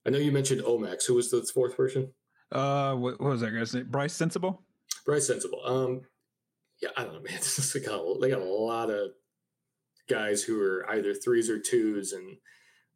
[0.07, 1.07] I know you mentioned Omax.
[1.07, 2.13] Who was the fourth person?
[2.53, 3.89] Uh, what, what was that guy's name?
[3.91, 4.59] Bryce Sensabaugh.
[5.05, 5.69] Bryce Sensabaugh.
[5.69, 6.03] Um,
[6.81, 7.41] yeah, I don't know, man.
[7.75, 9.11] they got a, they got a lot of
[10.09, 12.37] guys who are either threes or twos, and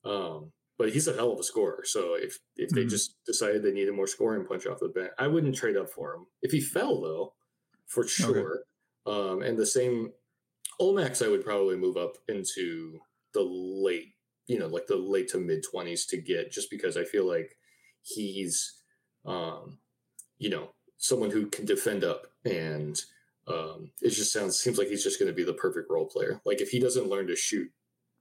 [0.05, 1.83] um, but he's a hell of a scorer.
[1.85, 2.91] So if if they mm-hmm.
[2.91, 6.15] just decided they needed more scoring punch off the bench, I wouldn't trade up for
[6.15, 6.27] him.
[6.43, 7.35] If he fell though,
[7.87, 8.39] for sure.
[8.39, 8.61] Okay.
[9.07, 10.13] Um, and the same
[10.81, 13.01] Omax, I would probably move up into
[13.35, 14.15] the late,
[14.51, 17.51] you know, like the late to mid twenties to get, just because I feel like
[18.03, 18.55] he's,
[19.25, 19.79] um,
[20.39, 23.01] you know, someone who can defend up and
[23.47, 26.41] um, it just sounds seems like he's just going to be the perfect role player.
[26.45, 27.71] Like if he doesn't learn to shoot,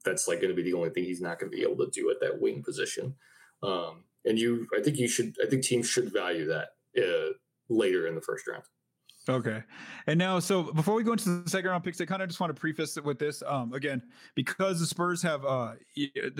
[0.05, 1.91] that's like going to be the only thing he's not going to be able to
[1.91, 3.15] do at that wing position.
[3.63, 7.33] Um, and you, I think you should, I think teams should value that uh,
[7.69, 8.63] later in the first round.
[9.29, 9.63] Okay.
[10.07, 12.39] And now, so before we go into the second round picks, I kind of just
[12.39, 13.43] want to preface it with this.
[13.45, 14.01] Um, again,
[14.33, 15.73] because the Spurs have, uh,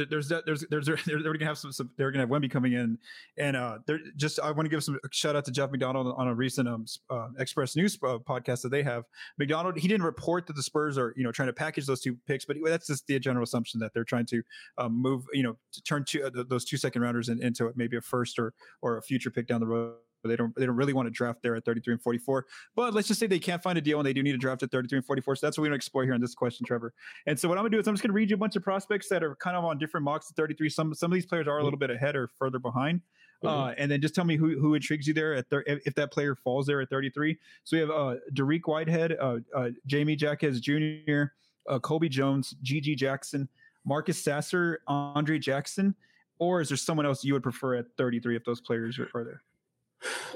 [0.10, 2.50] there's, there's, there's, they're, they're going to have some, some, they're going to have Wemby
[2.50, 2.98] coming in.
[3.38, 6.28] And, uh, they're just, I want to give some shout out to Jeff McDonald on
[6.28, 9.04] a recent, um, uh, Express News uh, podcast that they have.
[9.38, 12.18] McDonald, he didn't report that the Spurs are, you know, trying to package those two
[12.26, 14.42] picks, but that's just the general assumption that they're trying to
[14.80, 17.98] um, move, you know, to turn two, uh, those two second rounders in, into maybe
[17.98, 19.94] a first or, or a future pick down the road
[20.28, 22.45] they don't they don't really want to draft there at 33 and 44.
[22.76, 24.63] But let's just say they can't find a deal and they do need to draft
[24.63, 25.38] at 33 and 44.
[25.38, 26.93] So that's what we're going to explore here in this question, Trevor.
[27.26, 28.39] And so what I'm going to do is I'm just going to read you a
[28.39, 30.70] bunch of prospects that are kind of on different mocks at 33.
[30.70, 31.65] Some some of these players are a mm-hmm.
[31.65, 33.01] little bit ahead or further behind.
[33.43, 33.57] Mm-hmm.
[33.57, 36.11] Uh, and then just tell me who, who intrigues you there at thir- if that
[36.11, 37.38] player falls there at 33.
[37.63, 41.24] So we have uh, Dariq Whitehead, uh, uh, Jaime Jaquez Jr.,
[41.70, 43.47] uh, Colby Jones, GG Jackson,
[43.86, 45.95] Marcus Sasser, Andre Jackson,
[46.39, 49.24] or is there someone else you would prefer at 33 if those players are, are
[49.24, 49.41] there?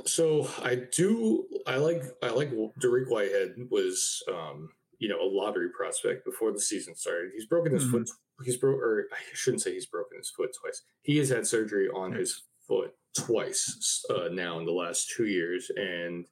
[0.06, 1.46] So I do.
[1.66, 2.04] I like.
[2.22, 7.32] I like Dariq Whitehead was, um, you know, a lottery prospect before the season started.
[7.34, 8.00] He's broken his mm-hmm.
[8.00, 8.10] foot.
[8.44, 10.82] He's broke, or I shouldn't say he's broken his foot twice.
[11.02, 15.72] He has had surgery on his foot twice uh, now in the last two years,
[15.76, 16.26] and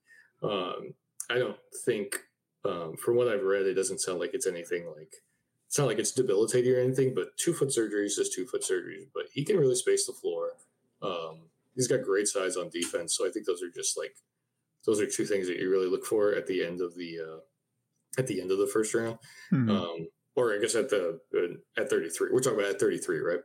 [0.44, 0.94] um,
[1.30, 2.20] I don't think,
[2.66, 5.14] um, from what I've read, it doesn't sound like it's anything like.
[5.68, 9.06] It's not like it's debilitating or anything, but two foot surgeries is two foot surgeries.
[9.14, 10.50] But he can really space the floor.
[11.02, 11.44] Um,
[11.76, 13.16] he's got great size on defense.
[13.16, 14.16] So I think those are just like
[14.86, 17.40] those are two things that you really look for at the end of the uh,
[18.18, 19.18] at the end of the first round,
[19.52, 19.70] mm-hmm.
[19.70, 22.30] um, or I guess at the uh, at thirty three.
[22.32, 23.40] We're talking about at thirty three, right?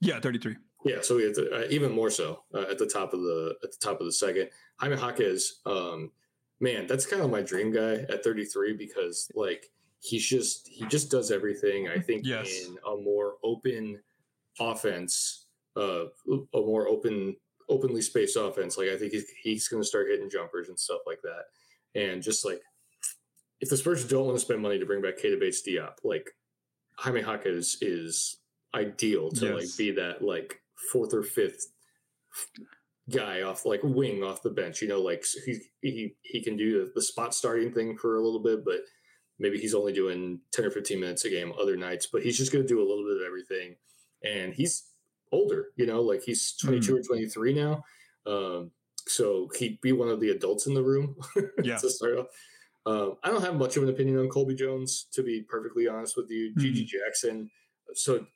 [0.00, 0.56] Yeah, thirty three.
[0.84, 3.56] Yeah, so we have to, uh, even more so uh, at the top of the
[3.64, 4.48] at the top of the second.
[4.78, 6.12] Jaime Jaquez, um,
[6.60, 9.66] man, that's kind of my dream guy at thirty three because like
[10.00, 11.88] he's just he just does everything.
[11.88, 12.66] I think yes.
[12.66, 14.00] in a more open
[14.60, 15.46] offense,
[15.76, 17.36] uh, a more open
[17.68, 18.78] openly spaced offense.
[18.78, 22.00] Like I think he's, he's going to start hitting jumpers and stuff like that.
[22.00, 22.60] And just like
[23.60, 26.30] if the Spurs don't want to spend money to bring back Keita Bates Diop, like
[26.98, 28.40] Jaime Jaquez is, is
[28.74, 29.54] ideal to yes.
[29.54, 30.60] like be that like
[30.92, 31.66] fourth or fifth
[33.10, 34.82] guy off like wing off the bench.
[34.82, 38.22] You know, like he he he can do the, the spot starting thing for a
[38.22, 38.80] little bit, but
[39.38, 42.08] maybe he's only doing ten or fifteen minutes a game other nights.
[42.12, 43.76] But he's just going to do a little bit of everything,
[44.24, 44.87] and he's
[45.32, 46.98] older, you know, like he's 22 mm.
[46.98, 47.82] or 23 now.
[48.26, 48.70] Um,
[49.06, 51.16] so he'd be one of the adults in the room
[51.62, 51.76] yeah.
[51.76, 52.26] to start off.
[52.86, 56.16] Um, I don't have much of an opinion on Colby Jones, to be perfectly honest
[56.16, 56.54] with you.
[56.56, 56.62] Mm.
[56.62, 57.50] GG Jackson.
[57.94, 58.26] So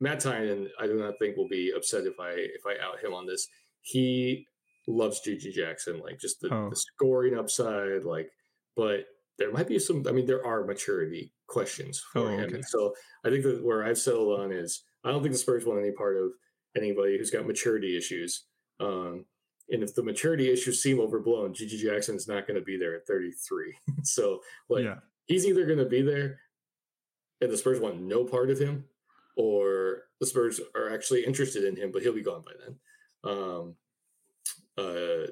[0.00, 3.14] Matt Tynan, I do not think will be upset if I if I out him
[3.14, 3.48] on this.
[3.82, 4.46] He
[4.86, 6.70] loves GG Jackson, like just the, oh.
[6.70, 8.30] the scoring upside, like,
[8.76, 9.06] but
[9.38, 10.04] there might be some.
[10.08, 12.50] I mean, there are maturity questions for oh, him.
[12.50, 12.62] Okay.
[12.62, 15.80] So I think that where I've settled on is I don't think the Spurs want
[15.80, 16.32] any part of
[16.76, 18.44] anybody who's got maturity issues.
[18.80, 19.24] Um,
[19.70, 23.06] and if the maturity issues seem overblown, GG Jackson's not going to be there at
[23.06, 23.74] 33.
[24.02, 24.96] so, like, yeah.
[25.26, 26.38] he's either going to be there
[27.40, 28.84] and the Spurs want no part of him,
[29.36, 32.76] or the Spurs are actually interested in him, but he'll be gone by then.
[33.24, 33.74] Um,
[34.76, 35.30] uh,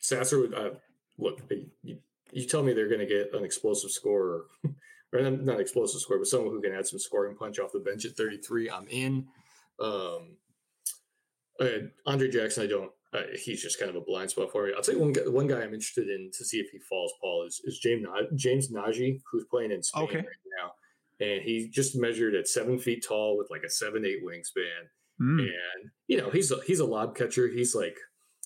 [0.00, 0.70] Sasser would uh,
[1.18, 1.40] look.
[1.82, 1.98] You,
[2.32, 4.44] you, tell me they're going to get an explosive scorer
[5.16, 8.04] or not explosive score, but someone who can add some scoring punch off the bench
[8.04, 8.70] at 33.
[8.70, 9.26] I'm in.
[9.80, 10.36] Um,
[11.60, 11.66] uh,
[12.06, 12.90] Andre Jackson, I don't.
[13.12, 14.72] Uh, he's just kind of a blind spot for me.
[14.76, 17.12] I'll tell you one guy, one guy I'm interested in to see if he falls.
[17.20, 18.04] Paul is is James
[18.34, 18.68] James
[19.30, 20.16] who's playing in Spain Okay.
[20.18, 20.26] right
[20.60, 20.72] now,
[21.26, 24.88] and he just measured at seven feet tall with like a seven eight wingspan
[25.18, 25.40] Mm.
[25.40, 27.48] and you know he's a, he's a lob catcher.
[27.48, 27.96] He's like,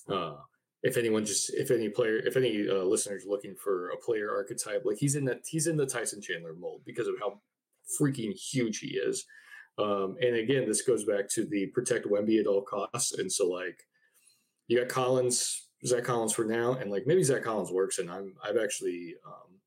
[0.07, 0.35] uh,
[0.83, 4.83] if anyone just if any player if any uh, listeners looking for a player archetype,
[4.85, 7.41] like he's in that he's in the Tyson Chandler mold because of how
[7.99, 9.25] freaking huge he is.
[9.77, 13.13] Um, and again, this goes back to the protect Wemby at all costs.
[13.13, 13.79] And so like
[14.67, 18.35] you got Collins, Zach Collins for now, and like maybe Zach Collins works, and I'm
[18.43, 19.59] I've actually um,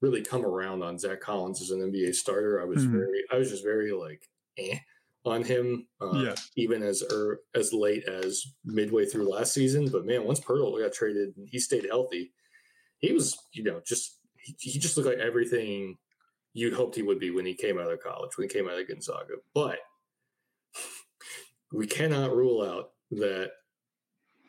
[0.00, 2.60] really come around on Zach Collins as an NBA starter.
[2.60, 2.92] I was Mhm.
[2.92, 4.28] very I was just very like
[4.58, 4.78] eh
[5.26, 6.34] on him, uh, Yeah.
[6.56, 9.88] even as er, as late as midway through last season.
[9.88, 12.32] But man, once Poeltl got traded and he stayed healthy,
[12.98, 15.98] he was you know just he, he just looked like everything
[16.52, 18.78] you'd hoped he would be when he came out of college, when he came out
[18.78, 19.34] of Gonzaga.
[19.54, 19.78] But
[21.72, 23.50] we cannot rule out that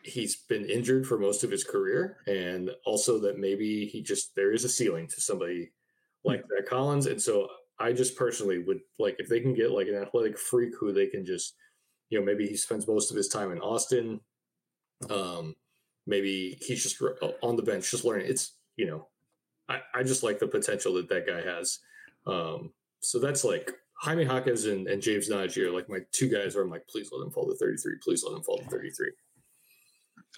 [0.04, 4.54] he's been injured for most of his career, and also that maybe he just there
[4.54, 5.72] is a ceiling to somebody
[6.24, 7.08] like that Collins.
[7.08, 7.50] And so
[7.80, 11.08] I just personally would like if they can get like an athletic freak who they
[11.08, 11.56] can just,
[12.10, 14.20] you know, maybe he spends most of his time in Austin.
[15.10, 15.56] Um,
[16.08, 17.02] maybe he's just
[17.42, 18.28] on the bench, just learning.
[18.28, 19.08] It's you know,
[19.70, 21.80] I, I just like the potential that that guy has.
[22.26, 23.72] Um, so that's like
[24.02, 27.10] Jaime Jaquez and, and James Nnaji are like my two guys where I'm like, please
[27.12, 27.96] let him fall to 33.
[28.04, 29.12] Please let him fall to 33.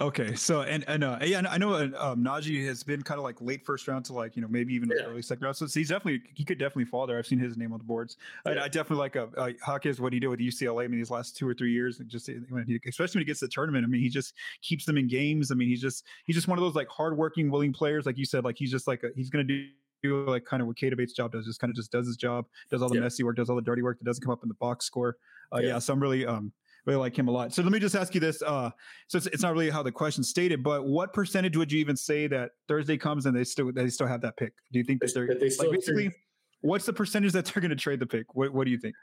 [0.01, 3.25] Okay, so and and uh, yeah, I know uh, um, Nnaji has been kind of
[3.25, 5.03] like late first round to like you know maybe even Yeah.
[5.03, 5.57] early second round.
[5.57, 7.17] So he's definitely he could definitely fall there.
[7.17, 8.15] I've seen his name on the boards.
[8.45, 8.63] I, Yeah.
[8.63, 10.85] I definitely like a, uh, Jaquez what he did with UCLA.
[10.85, 13.27] I mean, these last two or three years, and just when he, especially when he
[13.27, 13.83] gets the tournament.
[13.83, 15.51] I mean, he just keeps them in games.
[15.51, 18.05] I mean, he's just he's just one of those like hardworking, willing players.
[18.05, 19.67] Like you said, like he's just like a, he's gonna do.
[20.01, 22.15] do like kind of what Keita Bates Diop does, just kind of just does his
[22.15, 23.01] job, does all the Yeah.
[23.01, 25.17] messy work, does all the dirty work that doesn't come up in the box score.
[25.53, 25.67] Uh, yeah.
[25.71, 25.79] Yeah.
[25.79, 26.53] so I'm really um
[26.89, 27.53] really like him a lot.
[27.53, 28.69] So let me just ask you this: uh,
[29.07, 31.95] so it's, it's not really how the question stated, but what percentage would you even
[31.95, 34.53] say that Thursday comes and they still they still have that pick?
[34.71, 36.05] Do you think that they're that they still like basically?
[36.07, 36.15] 30
[36.61, 38.35] What's the percentage that they're going to trade the pick?
[38.35, 38.95] What What do you think?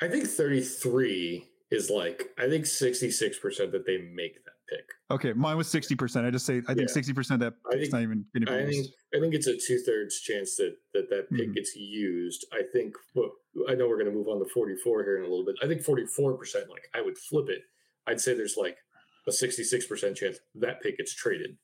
[0.00, 4.84] I think 33 is like, I think 66% that they make that pick.
[5.10, 6.26] Okay, mine was sixty percent.
[6.26, 6.94] I just say I think Yeah.
[6.94, 8.86] sixty percent that I it's think- not even going to be I think.
[9.14, 11.54] I think it's a two thirds chance that that that pick Mhm.
[11.54, 12.46] gets used.
[12.52, 12.94] I think.
[13.14, 13.32] Well,
[13.68, 15.56] I know we're going to move on to forty four here in a little bit.
[15.62, 16.68] I think forty four percent.
[16.70, 17.62] Like I would flip it.
[18.06, 18.76] I'd say there's like
[19.26, 21.56] a sixty six percent chance that pick gets traded.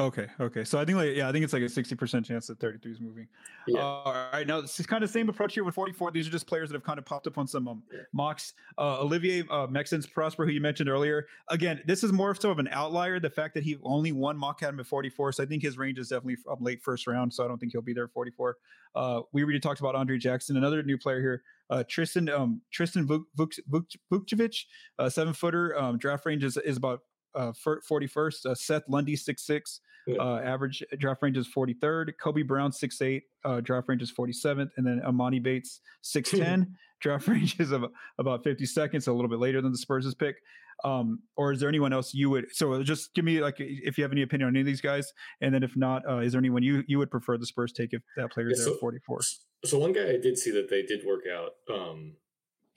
[0.00, 0.62] Okay, okay.
[0.62, 2.78] So I think like yeah, I think it's like a sixty percent chance that thirty
[2.78, 3.26] three is moving.
[3.66, 3.80] Yeah.
[3.80, 6.12] Uh, all right, now this is kind of same approach here with 44.
[6.12, 8.02] These are just players that have kind of popped up on some um, Yeah.
[8.12, 8.52] mocks.
[8.78, 9.66] Uh, Olivier uh,
[10.14, 11.26] Prosper, who you mentioned earlier.
[11.48, 13.18] Again, this is more so of an outlier.
[13.18, 15.76] The fact that he only one mock had him at 44, so I think his
[15.76, 17.34] range is definitely from late first round.
[17.34, 18.56] So I don't think he'll be there at 44.
[18.94, 21.42] Uh, we already talked about Andre Jackson, another new player here.
[21.70, 24.64] Uh, Tristan um, Tristan Vuk, Vuk, Vuk, Vukcevic,
[24.98, 25.76] uh, seven footer.
[25.78, 27.00] Um, draft range is, is about
[27.34, 28.46] uh, 41st.
[28.46, 29.80] Uh, Seth Lundy, six six.
[30.06, 30.16] Yeah.
[30.22, 32.12] Uh, average draft range is 43rd.
[32.18, 33.20] Kobe Brown, 6'8.
[33.44, 34.70] Uh, draft range is 47th.
[34.78, 36.66] And then Emoni Bates, 6'10.
[37.02, 40.36] draft range is about, about 52nd, so a little bit later than the Spurs' pick.
[40.82, 42.46] Um, or is there anyone else you would?
[42.54, 45.12] So just give me like if you have any opinion on any of these guys,
[45.42, 47.92] and then if not, uh, is there anyone you you would prefer the Spurs take
[47.92, 49.20] if that player is Yeah, there at 44?
[49.64, 52.12] So one guy I did see that they did work out um,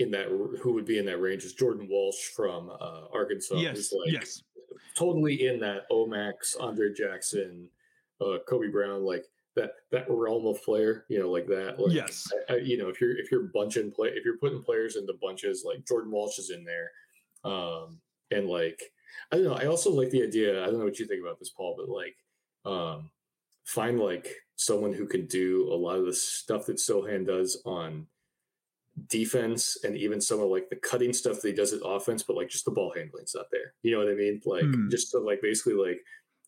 [0.02, 3.56] in that who would be in that range is Jordan Walsh from uh, Arkansas.
[3.56, 4.44] yes, like yes,
[4.98, 7.70] totally in that Omax, Andre Jackson,
[8.20, 9.26] uh, Kobe Brown, like
[9.56, 11.76] that that realm of player, you know, like that.
[11.80, 12.28] Like, yes.
[12.50, 15.14] I, I, you know, if you're if you're bunching play, if you're putting players into
[15.22, 16.92] bunches, like Jordan Walsh is in there,
[17.44, 18.00] um,
[18.32, 18.82] and like
[19.32, 19.54] I don't know.
[19.54, 20.64] I also like the idea.
[20.64, 22.16] I don't know what you think about this, Paul, but like,
[22.66, 23.10] um,
[23.66, 28.08] find like someone who can do a lot of the stuff that Sochan does on
[29.08, 32.36] defense and even some of like the cutting stuff that he does at offense, but
[32.36, 33.74] like just the ball handling's not there.
[33.84, 34.42] You know what I mean?
[34.46, 34.90] Like Hmm.
[34.90, 36.02] just to like basically like,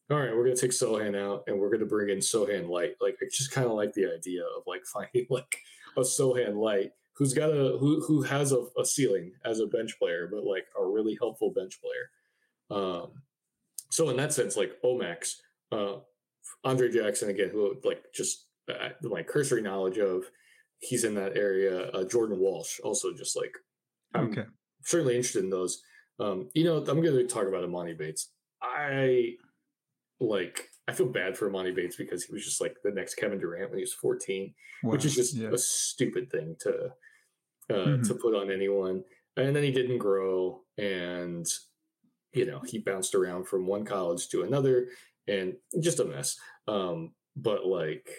[0.09, 2.95] all right, we're gonna take Sochan out and we're gonna bring in Sochan Light.
[3.01, 5.57] Like I just kind of like the idea of like finding like
[5.97, 9.97] a Sochan Light who's got a who who has a, a ceiling as a bench
[9.99, 12.79] player, but like a really helpful bench player.
[12.79, 13.11] Um,
[13.89, 15.35] so in that sense, like Omax,
[15.71, 15.97] uh,
[16.63, 20.25] Andre Jackson again, who like just uh, my cursory knowledge of,
[20.83, 21.89] he's in that area.
[21.91, 23.55] Uh, Jordan Walsh also just like
[24.13, 24.43] I'm Okay.
[24.83, 25.81] certainly interested in those.
[26.19, 28.31] Um, you know, I'm going to talk about Emoni Bates.
[28.61, 29.33] I
[30.19, 30.69] like.
[30.87, 33.69] I feel bad for Emoni Bates because he was just like the next Kevin Durant
[33.69, 34.53] when he was 14
[34.83, 35.47] which is just yeah.
[35.49, 36.89] a stupid thing to
[37.69, 38.07] uh, Mhm.
[38.07, 39.03] to put on anyone.
[39.37, 41.45] And then he didn't grow, and
[42.33, 44.89] you know he bounced around from one college to another,
[45.27, 46.37] and just a mess.
[46.67, 48.09] Um, but like,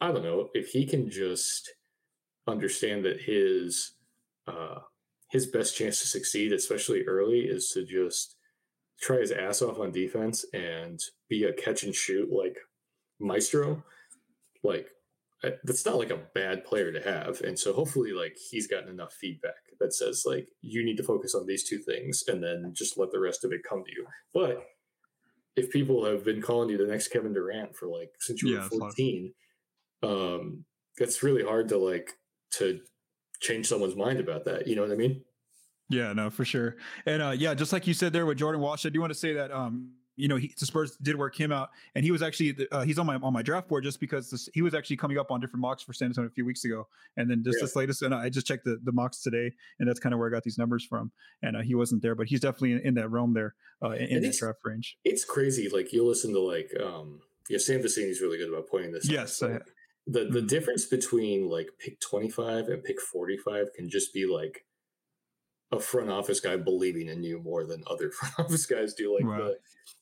[0.00, 1.72] I don't know if he can just
[2.50, 3.92] understand that his
[4.46, 4.80] uh,
[5.30, 8.36] his best chance to succeed, especially early, is to just
[9.00, 12.58] try his ass off on defense and be a catch and shoot like
[13.18, 13.82] maestro.
[14.62, 14.88] Like
[15.64, 19.14] that's not like a bad player to have, and so hopefully, like he's gotten enough
[19.14, 22.98] feedback that says like you need to focus on these two things, and then just
[22.98, 24.06] let the rest of it come to you.
[24.34, 24.66] But
[25.56, 28.68] if people have been calling you the next Kevin Durant for like since you yeah,
[28.70, 29.32] were 14,
[30.02, 30.64] um,
[30.98, 32.12] it's really hard to like
[32.52, 32.80] to
[33.40, 34.66] change someone's mind about that.
[34.66, 35.22] You know what I mean?
[35.88, 36.76] Yeah, no, for sure.
[37.06, 39.18] And uh, yeah, just like you said there with Jordan Walsh, I do want to
[39.18, 39.90] say that um,
[40.20, 42.98] you know, he, the Spurs did work him out, and he was actually uh, he's
[42.98, 45.40] on my on my draft board just because this, he was actually coming up on
[45.40, 46.86] different mocks for San Antonio a few weeks ago,
[47.16, 47.64] and then just yeah.
[47.64, 50.28] this latest, and I just checked the, the mocks today, and that's kind of where
[50.28, 51.10] I got these numbers from,
[51.42, 54.08] and uh, he wasn't there, but he's definitely in, in that realm there uh, in,
[54.08, 54.98] in that draft range.
[55.04, 58.92] It's crazy, like you listen to like um, yeah, Sam Vecenie's really good about pointing
[58.92, 59.08] this.
[59.08, 59.62] Yes, out.
[60.10, 64.26] The the difference between like pick twenty five and pick forty five can just be
[64.26, 64.64] like
[65.72, 69.14] a front office guy believing in you more than other front office guys do.
[69.14, 69.52] Like right.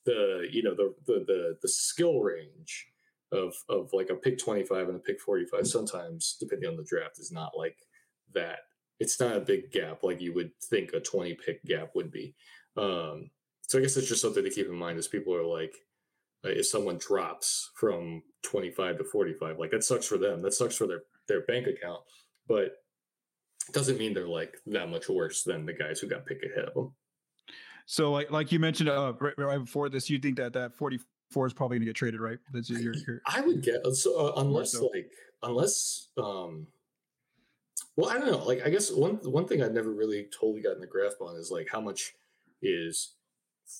[0.05, 2.87] the the you know the, the the the skill range
[3.31, 5.67] of of like a pick twenty five and a pick forty five.
[5.67, 7.77] Sometimes depending on the draft is not like
[8.33, 8.59] that.
[8.99, 12.33] It's not a big gap like you would think a twenty pick gap would be.
[12.75, 13.29] Um,
[13.67, 15.75] so I guess it's just something to keep in mind as people are like,
[16.45, 20.41] uh, if someone drops from 25 to 45, like that sucks for them.
[20.41, 22.01] That sucks for their their bank account.
[22.47, 22.77] But
[23.73, 26.73] doesn't mean they're like that much worse than the guys who got picked ahead of
[26.73, 26.93] them.
[27.85, 30.99] So, like like you mentioned uh, right, right before this, you think that that forty
[31.31, 32.39] four is probably going to get traded, right?
[32.53, 34.89] That's your, your, I would get so uh, unless so.
[34.93, 35.11] like
[35.43, 36.67] unless um.
[37.95, 38.45] Well, I don't know.
[38.45, 41.51] Like, I guess one one thing I've never really totally gotten the grasp on is
[41.51, 42.13] like how much
[42.61, 43.15] is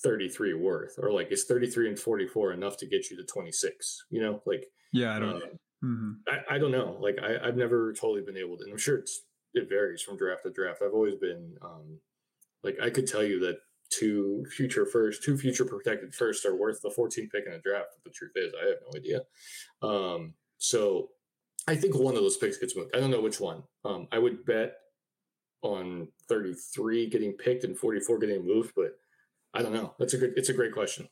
[0.04, 4.06] 33 worth, or like is 33 and 44 enough to get you to 26?
[4.10, 5.36] You know, like yeah, I don't.
[5.36, 5.46] Uh,
[5.84, 6.12] mm-hmm.
[6.28, 6.98] I, I don't know.
[7.00, 8.64] Like, I, I've never totally been able to.
[8.64, 9.22] And I'm sure it's
[9.54, 10.82] it varies from draft to draft.
[10.84, 12.00] I've always been um,
[12.64, 13.58] like I could tell you that
[13.90, 17.90] two future first, two future protected first are worth the 14th pick in a draft.
[17.96, 19.22] But the truth is, I have no idea.
[19.82, 21.10] Um, so
[21.68, 22.96] I think one of those picks gets moved.
[22.96, 23.64] I don't know which one.
[23.86, 24.74] Um, I would bet
[25.62, 28.94] on 33 getting picked and 44 getting moved, but
[29.54, 29.94] I don't know.
[30.00, 30.34] That's a good.
[30.36, 31.10] It's a great question.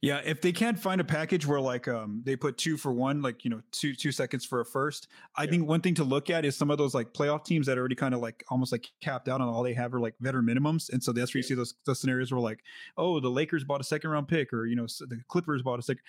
[0.00, 3.22] Yeah, if they can't find a package where like um they put two for one,
[3.22, 5.50] like you know two two seconds for a first, I yeah.
[5.50, 7.80] think one thing to look at is some of those like playoff teams that are
[7.80, 10.44] already kind of like almost like capped out on all they have are like veteran
[10.44, 12.60] minimums, and so that's where you see those those scenarios where like
[12.96, 15.82] oh the Lakers bought a second round pick or you know the Clippers bought a
[15.82, 16.02] second.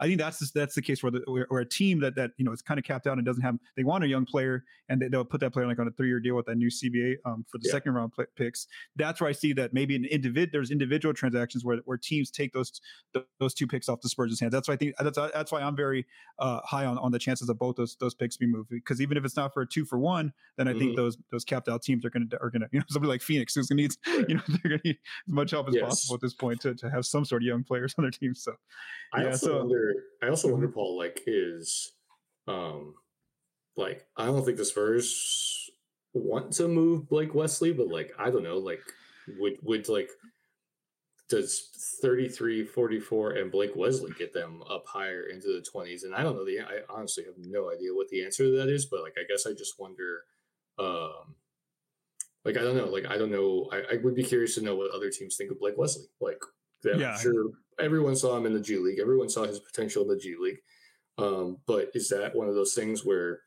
[0.00, 2.30] I think that's the, that's the case where, the, where, where a team that that
[2.38, 4.64] you know is kind of capped out and doesn't have they want a young player
[4.88, 6.68] and they, will put that player like on a three year deal with that new
[6.68, 7.72] CBA um, for the yeah.
[7.72, 8.66] second round picks.
[8.96, 12.52] That's where I see that maybe an individual there's individual transactions where where teams take
[12.52, 12.80] those
[13.38, 14.52] those two picks off the Spurs' hands.
[14.52, 16.06] That's why I think that's that's why I'm very
[16.38, 19.16] uh, high on, on the chances of both those those picks be moved because even
[19.16, 20.80] if it's not for a two for one, then I mm-hmm.
[20.80, 23.54] think those those capped out teams are gonna are gonna you know somebody like Phoenix
[23.54, 23.92] who's gonna need
[24.28, 24.98] you know they're gonna need
[25.28, 25.84] as much help as yes.
[25.84, 28.34] possible at this point to, to have some sort of young players on their team.
[28.34, 28.54] So
[29.12, 29.89] I also so, wonder
[30.22, 31.92] I also wonder Paul like is
[32.46, 32.94] um
[33.76, 35.70] like I don't think the Spurs
[36.12, 38.82] want to move Blake Wesley, but like I don't know, like
[39.38, 40.10] would would like
[41.28, 41.68] does
[42.02, 46.34] 33 44 and Blake Wesley get them up higher into the 20s and I don't
[46.34, 49.14] know the I honestly have no idea what the answer to that is but like
[49.16, 50.24] I guess I just wonder
[50.78, 51.36] um
[52.44, 54.74] like I don't know like I don't know I, I would be curious to know
[54.74, 56.42] what other teams think of Blake Wesley like
[56.84, 57.14] yeah.
[57.14, 60.18] I'm sure everyone saw him in the G League everyone saw his potential in the
[60.18, 60.58] G League
[61.18, 63.40] um, but is that one of those things where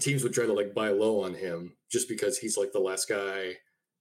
[0.00, 3.08] teams would try to like buy low on him just because he's like the last
[3.08, 3.54] guy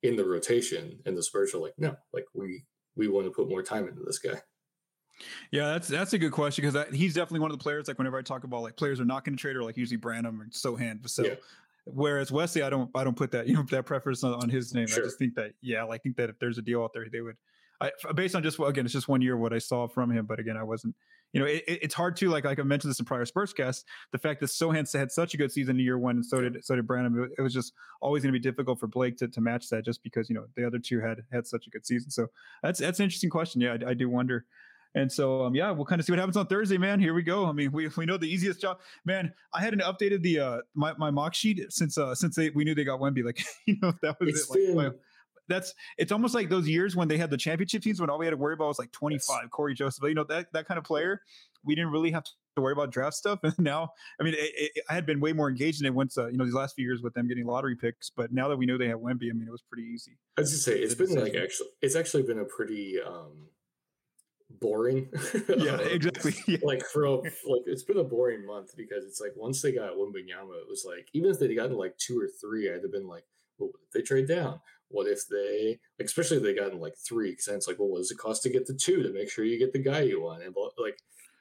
[0.04, 2.64] in the rotation, and the Spurs are like, no, like we
[2.96, 4.40] we want to put more time into this guy.
[5.52, 7.88] Yeah, that's that's a good question because he's definitely one of the players.
[7.88, 9.98] Like whenever I talk about like players are not going to trade, or like usually
[9.98, 11.26] Branham or Sochan, so.
[11.26, 11.36] Yeah.
[11.88, 14.74] Whereas Wesley, I don't, I don't put that, you know, that preference on, on his
[14.74, 14.88] name.
[14.88, 15.04] Sure.
[15.04, 17.22] I just think that, yeah, I think that if there's a deal out there, they
[17.22, 17.36] would,
[17.82, 20.40] I, based on just again, it's just one year what I saw from him, but
[20.40, 20.96] again, I wasn't
[21.36, 23.84] you know, it, it's hard to like like I mentioned this in prior Spurscast.
[24.14, 26.64] The fact that Sochan had such a good season in year one, and so did
[26.64, 27.30] so did Branham.
[27.38, 30.02] It was just always going to be difficult for Blake to, to match that, just
[30.02, 32.10] because you know the other two had had such a good season.
[32.10, 32.28] So
[32.64, 33.60] that's that's an interesting question.
[33.60, 34.46] Yeah, I, I do wonder.
[34.98, 37.02] And so, um, yeah, we'll kind of see what happens on Thursday, man.
[37.02, 37.46] Here we go.
[37.46, 39.34] I mean, we, we know the easiest job, man.
[39.54, 42.74] I hadn't updated the uh my, my mock sheet since uh since they we knew
[42.74, 43.26] they got Wemby.
[43.26, 44.74] Like, you know, that was it's it.
[44.74, 44.94] Like,
[45.48, 48.26] that's it's almost like those years when they had the championship teams when all we
[48.26, 49.50] had to worry about was like 25 yes.
[49.52, 50.04] Cory Joseph.
[50.04, 51.22] You know that that kind of player.
[51.64, 53.40] We didn't really have to worry about draft stuff.
[53.44, 53.90] And now,
[54.20, 56.38] I mean, it, it, I had been way more engaged in it once uh, you
[56.38, 58.10] know these last few years with them getting lottery picks.
[58.10, 60.18] But now that we know they have Wemby, I mean, it was pretty easy.
[60.38, 63.50] I was just say it's been like actually it's actually been a pretty um
[64.60, 65.10] boring.
[65.58, 66.34] Yeah, exactly.
[66.48, 66.58] Yeah.
[66.64, 69.94] like for a, like it's been a boring month because it's like once they got
[69.94, 73.08] Wembanyama, it was like even if they'd gotten like two or three, I'd have been
[73.08, 73.24] like,
[73.58, 74.60] well, what if they trade down?
[74.90, 77.32] What if they, like, especially if they gotten like three?
[77.32, 79.30] Because then it's like, well, what does it cost to get the two to make
[79.30, 80.44] sure you get the guy you want?
[80.44, 80.98] And like,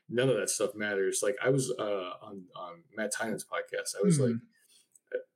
[0.08, 1.20] none of that stuff matters.
[1.22, 4.40] Like I was uh, on on Matt Tynan's podcast, I was like, Mhm.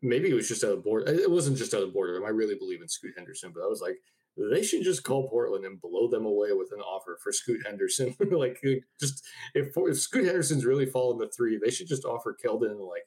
[0.02, 1.08] maybe it was just out of board.
[1.08, 2.24] It wasn't just out of boredom.
[2.24, 3.96] I really believe in Scoot Henderson, but I was like,
[4.36, 8.14] they should just call Portland and blow them away with an offer for Scoot Henderson.
[8.30, 8.60] like,
[9.00, 13.02] just if if Scoot Henderson's really fallen to three, they should just offer Keldon like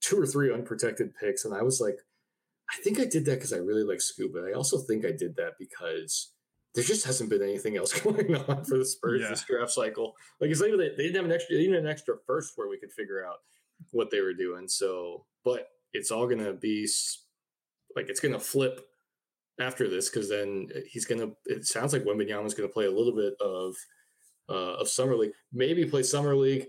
[0.00, 1.44] two or three unprotected picks.
[1.44, 1.96] And I was like,
[2.70, 4.00] I think I did that because I really like
[4.32, 6.32] but I also think I did that because
[6.74, 9.30] there just hasn't been anything else going on for the Spurs Yeah.
[9.30, 10.14] this draft cycle.
[10.40, 12.68] Like it's like they, they didn't have an extra, they didn't an extra first where
[12.68, 13.36] we could figure out
[13.92, 14.68] what they were doing.
[14.68, 16.86] So, but it's all gonna be
[17.96, 18.86] like it's gonna flip
[19.58, 21.30] after this because then he's gonna.
[21.46, 23.74] It sounds like Wembanyama's gonna play a little bit of
[24.50, 26.66] uh, of summer league, maybe play summer league.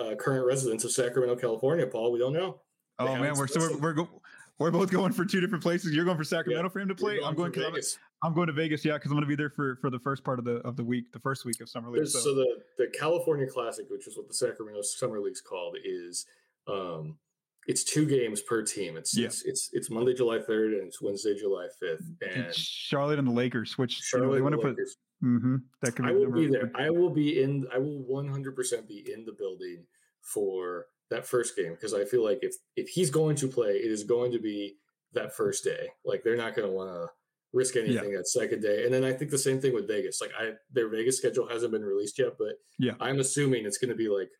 [0.00, 2.12] Uh, current residents of Sacramento, California, Paul.
[2.12, 2.60] We don't know.
[2.98, 4.22] They Oh man, we're so we're we're, go-
[4.58, 5.92] we're both going for two different places.
[5.92, 7.14] You're going for Sacramento for him to play.
[7.16, 8.84] You're I'm going for because I'm, I'm going to Vegas.
[8.84, 10.76] Yeah, because I'm going to be there for for the first part of the of
[10.76, 12.06] the week, the first week of summer league.
[12.06, 12.46] So, So the
[12.78, 16.26] the California Classic, which is what the Sacramento Summer League's called, is
[16.68, 17.18] um,
[17.66, 18.96] it's two games per team.
[18.96, 19.26] It's Yeah.
[19.26, 22.08] it's, it's it's Monday, July third, and it's Wednesday, July fifth.
[22.22, 24.70] And it's Charlotte and the Lakers, which you know, Charlotte they want to the put.
[24.70, 24.96] Lakers.
[25.20, 26.70] hmm that could be I will be there.
[26.76, 27.66] I will be in.
[27.74, 29.84] I will 100 percent be in the building
[30.20, 33.90] for that first game because I feel like if if he's going to play, it
[33.90, 34.76] is going to be
[35.12, 35.88] that first day.
[36.04, 37.08] Like they're not going to want to
[37.52, 38.84] risk anything that second day.
[38.84, 40.20] And then I think the same thing with Vegas.
[40.20, 42.94] Like I, their Vegas schedule hasn't been released yet, but Yeah.
[43.00, 44.30] I'm assuming it's going to be like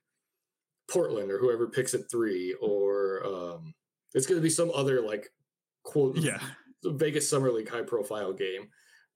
[0.91, 3.75] Portland or whoever picks at three, or um,
[4.15, 5.29] it's going to be some other like
[5.85, 6.41] quote Yeah,
[6.85, 8.69] Vegas Summer League high profile game.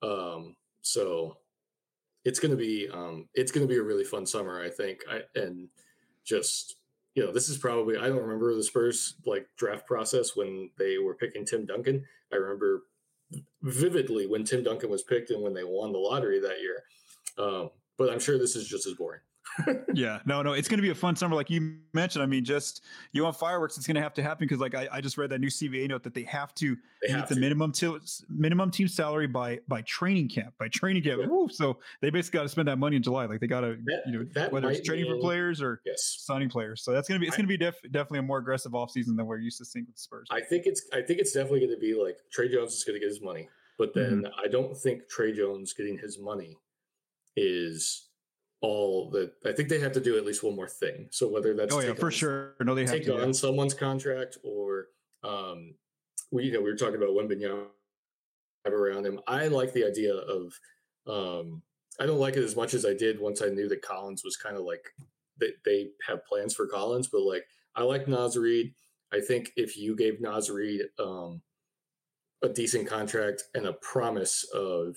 [0.02, 1.36] Um, so
[2.24, 5.00] it's gonna be um, it's gonna be a really fun summer, I think.
[5.10, 5.68] I and
[6.24, 6.76] just
[7.14, 10.98] you know, this is probably I don't remember the Spurs like draft process when they
[10.98, 12.04] were picking Tim Duncan.
[12.32, 12.84] I remember
[13.62, 16.82] vividly when Tim Duncan was picked and when they won the lottery that year.
[17.36, 19.20] Um, but I'm sure this is just as boring.
[19.94, 20.20] Yeah.
[20.26, 22.22] No, no, it's going to be a fun summer, like you mentioned.
[22.22, 24.88] I mean, just you want fireworks, it's going to have to happen because, like, I,
[24.92, 27.34] I just read that new CBA note that they have to They meet have the
[27.34, 27.40] to.
[27.40, 31.20] minimum till minimum team salary by by training camp by training camp.
[31.22, 31.26] Yeah.
[31.28, 33.26] Woo, so they basically got to spend that money in July.
[33.26, 33.76] Like they got to
[34.06, 36.16] you know that whether it's training trading for players or Yes.
[36.20, 36.82] signing players.
[36.82, 39.38] So that's gonna be it's gonna be def- definitely a more aggressive offseason than we're
[39.38, 40.28] used to seeing with the Spurs.
[40.30, 42.94] I think it's I think it's definitely going to be like Tre Jones is going
[42.94, 44.40] to get his money, but then Mm-hmm.
[44.44, 46.56] I don't think Tre Jones getting his money
[47.36, 48.07] is
[48.60, 49.32] all that.
[49.46, 51.08] I think they have to do at least one more thing.
[51.10, 52.54] So whether that's oh yeah, take for on- sure.
[52.60, 53.20] No, they have take to.
[53.20, 53.32] on yeah.
[53.32, 54.86] someone's contract or
[55.24, 55.74] um,
[56.30, 57.66] we you know we were talking about Wembanyama
[58.66, 59.20] around him.
[59.26, 60.52] I like the idea of
[61.06, 61.62] um,
[62.00, 64.36] I don't like it as much as I did once I knew that Collins was
[64.36, 64.84] kind of like
[65.38, 67.44] that they have plans for Collins, but like
[67.74, 68.74] I like Naz Reid.
[69.12, 71.40] I think if you gave Naz Reid um,
[72.42, 74.96] a decent contract and a promise of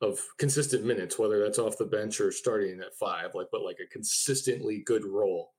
[0.00, 3.78] of consistent minutes, whether that's off the bench or starting at five, like but like
[3.84, 5.52] a consistently good role.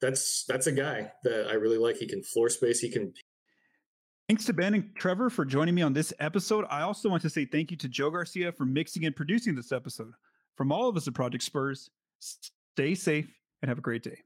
[0.00, 1.96] That's that's a guy that I really like.
[1.96, 2.80] He can floor space.
[2.80, 3.12] He can
[4.28, 6.64] Thanks to Ben and Trevor for joining me on this episode.
[6.68, 9.70] I also want to say thank you to Joe Garcia for mixing and producing this
[9.70, 10.12] episode.
[10.56, 13.32] From all of us at Project Spurs, stay safe
[13.62, 14.18] and have a great day.